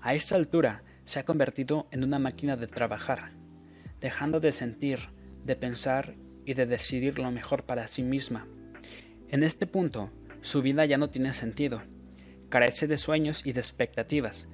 A 0.00 0.14
esta 0.14 0.34
altura 0.34 0.82
se 1.04 1.18
ha 1.18 1.26
convertido 1.26 1.88
en 1.90 2.04
una 2.04 2.18
máquina 2.18 2.56
de 2.56 2.66
trabajar, 2.68 3.32
dejando 4.00 4.40
de 4.40 4.52
sentir, 4.52 5.10
de 5.44 5.54
pensar 5.54 6.14
y 6.46 6.54
de 6.54 6.64
decidir 6.64 7.18
lo 7.18 7.30
mejor 7.30 7.64
para 7.64 7.86
sí 7.86 8.02
misma. 8.02 8.46
En 9.28 9.42
este 9.42 9.66
punto, 9.66 10.10
su 10.40 10.62
vida 10.62 10.86
ya 10.86 10.96
no 10.96 11.10
tiene 11.10 11.34
sentido, 11.34 11.82
carece 12.48 12.86
de 12.86 12.96
sueños 12.96 13.42
y 13.44 13.52
de 13.52 13.60
expectativas. 13.60 14.48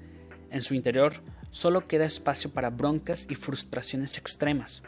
En 0.50 0.62
su 0.62 0.74
interior 0.74 1.22
solo 1.52 1.86
queda 1.86 2.04
espacio 2.04 2.50
para 2.50 2.70
broncas 2.70 3.26
y 3.30 3.36
frustraciones 3.36 4.18
extremas. 4.18 4.82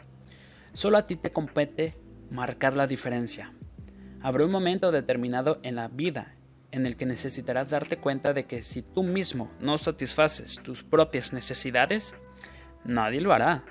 Solo 0.73 0.97
a 0.97 1.07
ti 1.07 1.15
te 1.15 1.31
compete 1.31 1.95
marcar 2.29 2.75
la 2.75 2.87
diferencia. 2.87 3.53
Habrá 4.21 4.43
un 4.43 4.51
momento 4.51 4.91
determinado 4.91 5.59
en 5.63 5.75
la 5.75 5.87
vida 5.87 6.35
en 6.71 6.85
el 6.85 6.97
que 6.97 7.05
necesitarás 7.05 7.69
darte 7.69 7.97
cuenta 7.97 8.33
de 8.33 8.45
que 8.45 8.61
si 8.61 8.81
tú 8.81 9.03
mismo 9.03 9.49
no 9.61 9.77
satisfaces 9.77 10.55
tus 10.61 10.83
propias 10.83 11.31
necesidades, 11.31 12.15
nadie 12.83 13.21
lo 13.21 13.31
hará. 13.31 13.63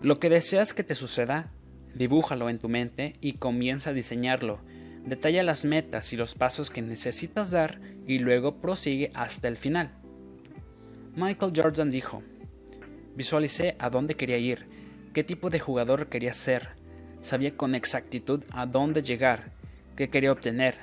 Lo 0.00 0.18
que 0.20 0.30
deseas 0.30 0.72
que 0.72 0.84
te 0.84 0.94
suceda, 0.94 1.50
dibújalo 1.94 2.48
en 2.48 2.58
tu 2.58 2.68
mente 2.68 3.14
y 3.20 3.34
comienza 3.34 3.90
a 3.90 3.94
diseñarlo. 3.94 4.60
Detalla 5.04 5.42
las 5.42 5.64
metas 5.64 6.12
y 6.14 6.16
los 6.16 6.34
pasos 6.34 6.70
que 6.70 6.80
necesitas 6.80 7.50
dar 7.50 7.80
y 8.06 8.20
luego 8.20 8.60
prosigue 8.60 9.10
hasta 9.14 9.48
el 9.48 9.58
final. 9.58 10.03
Michael 11.16 11.52
Jordan 11.54 11.90
dijo, 11.90 12.22
Visualicé 13.14 13.76
a 13.78 13.88
dónde 13.88 14.16
quería 14.16 14.38
ir, 14.38 14.66
qué 15.12 15.22
tipo 15.22 15.48
de 15.48 15.60
jugador 15.60 16.08
quería 16.08 16.34
ser, 16.34 16.70
sabía 17.22 17.56
con 17.56 17.76
exactitud 17.76 18.42
a 18.50 18.66
dónde 18.66 19.02
llegar, 19.02 19.52
qué 19.96 20.10
quería 20.10 20.32
obtener, 20.32 20.76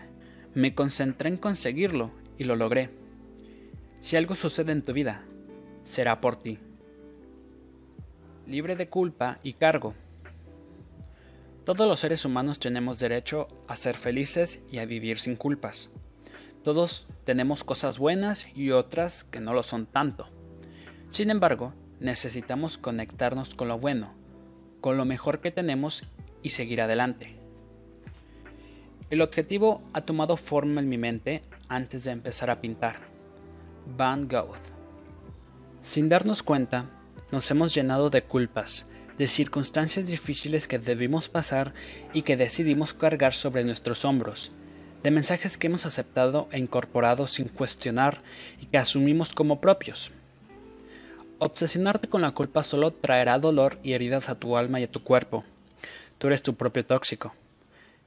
me 0.54 0.74
concentré 0.74 1.28
en 1.28 1.36
conseguirlo 1.36 2.12
y 2.38 2.46
lo 2.46 2.56
logré. 2.56 2.90
Si 4.00 4.16
algo 4.16 4.34
sucede 4.36 4.72
en 4.72 4.84
tu 4.84 4.94
vida, 4.94 5.26
será 5.84 6.22
por 6.22 6.38
ti. 6.38 6.60
Libre 8.48 8.78
de 8.78 8.88
culpa 8.88 9.40
y 9.44 9.54
cargo. 9.54 9.94
Todos 11.66 11.88
los 11.88 12.00
seres 12.00 12.24
humanos 12.24 12.58
tenemos 12.58 13.00
derecho 13.00 13.50
a 13.68 13.76
ser 13.76 13.96
felices 13.96 14.62
y 14.72 14.80
a 14.80 14.86
vivir 14.86 15.20
sin 15.20 15.36
culpas. 15.36 15.90
Todos 16.64 17.08
tenemos 17.26 17.64
cosas 17.64 17.98
buenas 17.98 18.48
y 18.56 18.72
otras 18.72 19.24
que 19.24 19.40
no 19.40 19.54
lo 19.54 19.64
son 19.64 19.88
tanto. 19.88 20.28
Sin 21.10 21.32
embargo, 21.32 21.74
necesitamos 22.00 22.78
conectarnos 22.78 23.56
con 23.56 23.68
lo 23.68 23.80
bueno, 23.80 24.14
con 24.80 24.96
lo 24.96 25.06
mejor 25.06 25.42
que 25.42 25.52
tenemos 25.52 26.04
y 26.44 26.50
seguir 26.50 26.82
adelante. 26.82 27.36
El 29.10 29.22
objetivo 29.22 29.82
ha 29.94 30.02
tomado 30.02 30.38
forma 30.38 30.82
en 30.82 30.88
mi 30.88 30.98
mente 30.98 31.42
antes 31.68 32.04
de 32.04 32.12
empezar 32.12 32.50
a 32.50 32.62
pintar. 32.62 32.98
Van 33.98 34.28
Gogh. 34.28 34.56
Sin 35.82 36.10
darnos 36.10 36.44
cuenta, 36.44 36.86
nos 37.32 37.50
hemos 37.50 37.74
llenado 37.74 38.10
de 38.12 38.22
culpas, 38.22 38.86
de 39.18 39.28
circunstancias 39.28 40.06
difíciles 40.06 40.68
que 40.68 40.80
debimos 40.80 41.28
pasar 41.28 41.74
y 42.14 42.22
que 42.22 42.38
decidimos 42.38 42.94
cargar 42.94 43.34
sobre 43.34 43.64
nuestros 43.64 44.06
hombros, 44.06 44.52
de 45.04 45.12
mensajes 45.12 45.58
que 45.58 45.68
hemos 45.68 45.86
aceptado 45.86 46.48
e 46.52 46.60
incorporado 46.60 47.28
sin 47.28 47.48
cuestionar 47.48 48.22
y 48.60 48.68
que 48.68 48.78
asumimos 48.78 49.34
como 49.34 49.62
propios. 49.62 50.12
Obsesionarte 51.40 52.08
con 52.08 52.22
la 52.22 52.32
culpa 52.32 52.62
solo 52.64 52.92
traerá 52.92 53.40
dolor 53.40 53.80
y 53.82 53.94
heridas 53.94 54.30
a 54.30 54.36
tu 54.36 54.58
alma 54.58 54.80
y 54.80 54.84
a 54.84 54.92
tu 54.92 55.04
cuerpo. 55.04 55.44
Tú 56.20 56.28
eres 56.28 56.44
tu 56.44 56.56
propio 56.56 56.86
tóxico. 56.86 57.34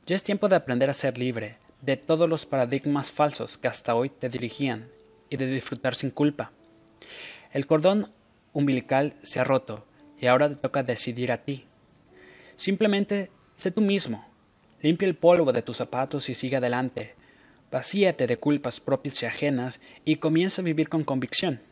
Ya 0.06 0.14
es 0.14 0.22
tiempo 0.22 0.48
de 0.48 0.56
aprender 0.56 0.88
a 0.88 0.94
ser 0.94 1.18
libre 1.18 1.56
de 1.82 1.96
todos 1.96 2.28
los 2.28 2.46
paradigmas 2.46 3.10
falsos 3.10 3.58
que 3.58 3.68
hasta 3.68 3.94
hoy 3.94 4.08
te 4.08 4.28
dirigían 4.28 4.88
y 5.28 5.36
de 5.36 5.46
disfrutar 5.46 5.96
sin 5.96 6.10
culpa. 6.10 6.52
El 7.52 7.66
cordón 7.66 8.12
umbilical 8.52 9.14
se 9.22 9.40
ha 9.40 9.44
roto 9.44 9.84
y 10.20 10.26
ahora 10.26 10.48
te 10.48 10.56
toca 10.56 10.82
decidir 10.82 11.32
a 11.32 11.38
ti. 11.38 11.66
Simplemente 12.56 13.30
sé 13.54 13.70
tú 13.70 13.80
mismo. 13.80 14.24
Limpia 14.84 15.08
el 15.08 15.14
polvo 15.16 15.54
de 15.54 15.62
tus 15.62 15.78
zapatos 15.78 16.28
y 16.28 16.34
sigue 16.34 16.56
adelante. 16.56 17.14
Vacíate 17.72 18.26
de 18.26 18.36
culpas 18.36 18.80
propias 18.80 19.22
y 19.22 19.24
ajenas 19.24 19.80
y 20.04 20.16
comienza 20.16 20.60
a 20.60 20.64
vivir 20.66 20.90
con 20.90 21.04
convicción. 21.04 21.62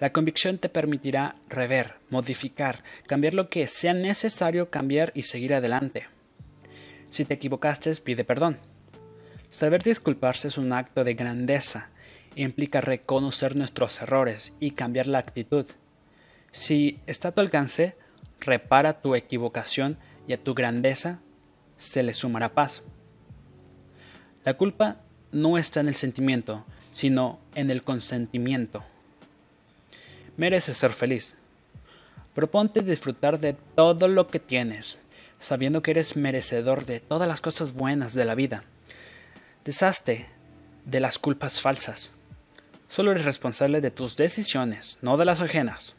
La 0.00 0.12
convicción 0.12 0.58
te 0.58 0.68
permitirá 0.68 1.36
rever, 1.48 1.94
modificar, 2.10 2.82
cambiar 3.06 3.32
lo 3.32 3.48
que 3.48 3.68
sea 3.68 3.94
necesario 3.94 4.70
cambiar 4.70 5.12
y 5.14 5.22
seguir 5.22 5.54
adelante. 5.54 6.08
Si 7.10 7.24
te 7.24 7.34
equivocaste, 7.34 7.94
pide 8.02 8.24
perdón. 8.24 8.58
Saber 9.48 9.84
disculparse 9.84 10.48
es 10.48 10.58
un 10.58 10.72
acto 10.72 11.04
de 11.04 11.14
grandeza 11.14 11.90
implica 12.34 12.80
reconocer 12.80 13.54
nuestros 13.54 14.02
errores 14.02 14.52
y 14.58 14.72
cambiar 14.72 15.06
la 15.06 15.18
actitud. 15.18 15.64
Si 16.50 16.98
está 17.06 17.28
a 17.28 17.32
tu 17.32 17.40
alcance, 17.40 17.94
repara 18.40 19.00
tu 19.00 19.14
equivocación 19.14 19.96
y 20.26 20.32
a 20.32 20.42
tu 20.42 20.54
grandeza 20.54 21.20
se 21.78 22.02
le 22.02 22.14
sumará 22.14 22.52
paz. 22.52 22.82
La 24.44 24.54
culpa 24.54 24.98
no 25.32 25.58
está 25.58 25.80
en 25.80 25.88
el 25.88 25.94
sentimiento, 25.94 26.64
sino 26.92 27.40
en 27.54 27.70
el 27.70 27.82
consentimiento. 27.82 28.84
Mereces 30.36 30.76
ser 30.76 30.92
feliz. 30.92 31.34
Proponte 32.34 32.82
disfrutar 32.82 33.40
de 33.40 33.54
todo 33.74 34.08
lo 34.08 34.28
que 34.28 34.38
tienes, 34.38 34.98
sabiendo 35.40 35.82
que 35.82 35.90
eres 35.90 36.16
merecedor 36.16 36.86
de 36.86 37.00
todas 37.00 37.26
las 37.26 37.40
cosas 37.40 37.72
buenas 37.72 38.14
de 38.14 38.24
la 38.24 38.34
vida. 38.34 38.64
Deshazte 39.64 40.26
de 40.84 41.00
las 41.00 41.18
culpas 41.18 41.60
falsas. 41.60 42.12
Solo 42.88 43.12
eres 43.12 43.24
responsable 43.24 43.80
de 43.80 43.90
tus 43.90 44.16
decisiones, 44.16 44.98
no 45.02 45.16
de 45.16 45.24
las 45.24 45.40
ajenas. 45.40 45.96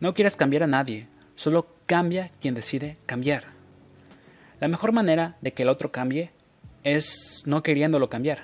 No 0.00 0.14
quieras 0.14 0.36
cambiar 0.36 0.64
a 0.64 0.66
nadie, 0.66 1.06
solo 1.36 1.68
cambia 1.86 2.30
quien 2.40 2.54
decide 2.54 2.96
cambiar. 3.06 3.57
La 4.60 4.68
mejor 4.68 4.92
manera 4.92 5.36
de 5.40 5.52
que 5.52 5.62
el 5.62 5.68
otro 5.68 5.92
cambie 5.92 6.30
es 6.84 7.42
no 7.46 7.62
queriéndolo 7.62 8.08
cambiar. 8.08 8.42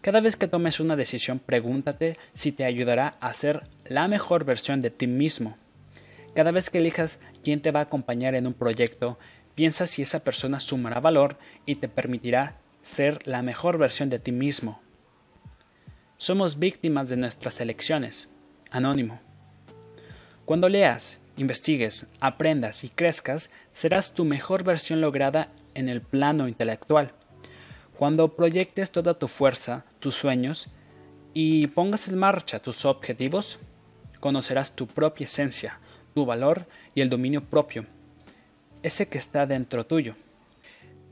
Cada 0.00 0.20
vez 0.20 0.36
que 0.36 0.48
tomes 0.48 0.80
una 0.80 0.96
decisión, 0.96 1.38
pregúntate 1.38 2.16
si 2.32 2.52
te 2.52 2.64
ayudará 2.64 3.16
a 3.20 3.34
ser 3.34 3.64
la 3.84 4.08
mejor 4.08 4.44
versión 4.44 4.80
de 4.80 4.90
ti 4.90 5.06
mismo. 5.06 5.58
Cada 6.34 6.52
vez 6.52 6.70
que 6.70 6.78
elijas 6.78 7.20
quién 7.44 7.60
te 7.60 7.70
va 7.70 7.80
a 7.80 7.84
acompañar 7.84 8.34
en 8.34 8.46
un 8.46 8.54
proyecto, 8.54 9.18
piensa 9.54 9.86
si 9.86 10.00
esa 10.00 10.20
persona 10.20 10.58
sumará 10.58 11.00
valor 11.00 11.36
y 11.66 11.74
te 11.74 11.88
permitirá 11.88 12.56
ser 12.82 13.26
la 13.26 13.42
mejor 13.42 13.76
versión 13.76 14.08
de 14.08 14.18
ti 14.18 14.32
mismo. 14.32 14.80
Somos 16.16 16.58
víctimas 16.58 17.10
de 17.10 17.16
nuestras 17.16 17.60
elecciones. 17.60 18.28
Anónimo. 18.70 19.20
Cuando 20.46 20.68
leas, 20.68 21.19
investigues, 21.40 22.06
aprendas 22.20 22.84
y 22.84 22.90
crezcas, 22.90 23.50
serás 23.72 24.12
tu 24.12 24.26
mejor 24.26 24.62
versión 24.62 25.00
lograda 25.00 25.48
en 25.74 25.88
el 25.88 26.02
plano 26.02 26.48
intelectual. 26.48 27.12
Cuando 27.96 28.36
proyectes 28.36 28.90
toda 28.90 29.18
tu 29.18 29.26
fuerza, 29.26 29.84
tus 30.00 30.14
sueños 30.14 30.68
y 31.32 31.68
pongas 31.68 32.08
en 32.08 32.18
marcha 32.18 32.60
tus 32.60 32.84
objetivos, 32.84 33.58
conocerás 34.20 34.76
tu 34.76 34.86
propia 34.86 35.24
esencia, 35.24 35.80
tu 36.14 36.26
valor 36.26 36.66
y 36.94 37.00
el 37.00 37.08
dominio 37.08 37.42
propio, 37.42 37.86
ese 38.82 39.08
que 39.08 39.18
está 39.18 39.46
dentro 39.46 39.86
tuyo. 39.86 40.16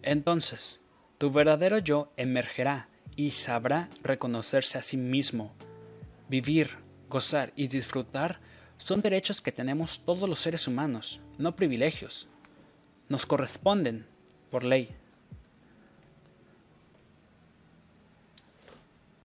Entonces, 0.02 0.80
tu 1.16 1.30
verdadero 1.30 1.78
yo 1.78 2.12
emergerá 2.18 2.88
y 3.16 3.30
sabrá 3.30 3.88
reconocerse 4.02 4.76
a 4.76 4.82
sí 4.82 4.98
mismo. 4.98 5.54
Vivir, 6.28 6.76
gozar 7.08 7.52
y 7.56 7.68
disfrutar 7.68 8.40
son 8.78 9.02
derechos 9.02 9.40
que 9.40 9.52
tenemos 9.52 10.00
todos 10.00 10.28
los 10.28 10.40
seres 10.40 10.66
humanos, 10.66 11.20
no 11.36 11.54
privilegios. 11.54 12.28
Nos 13.08 13.26
corresponden 13.26 14.06
por 14.50 14.64
ley. 14.64 14.94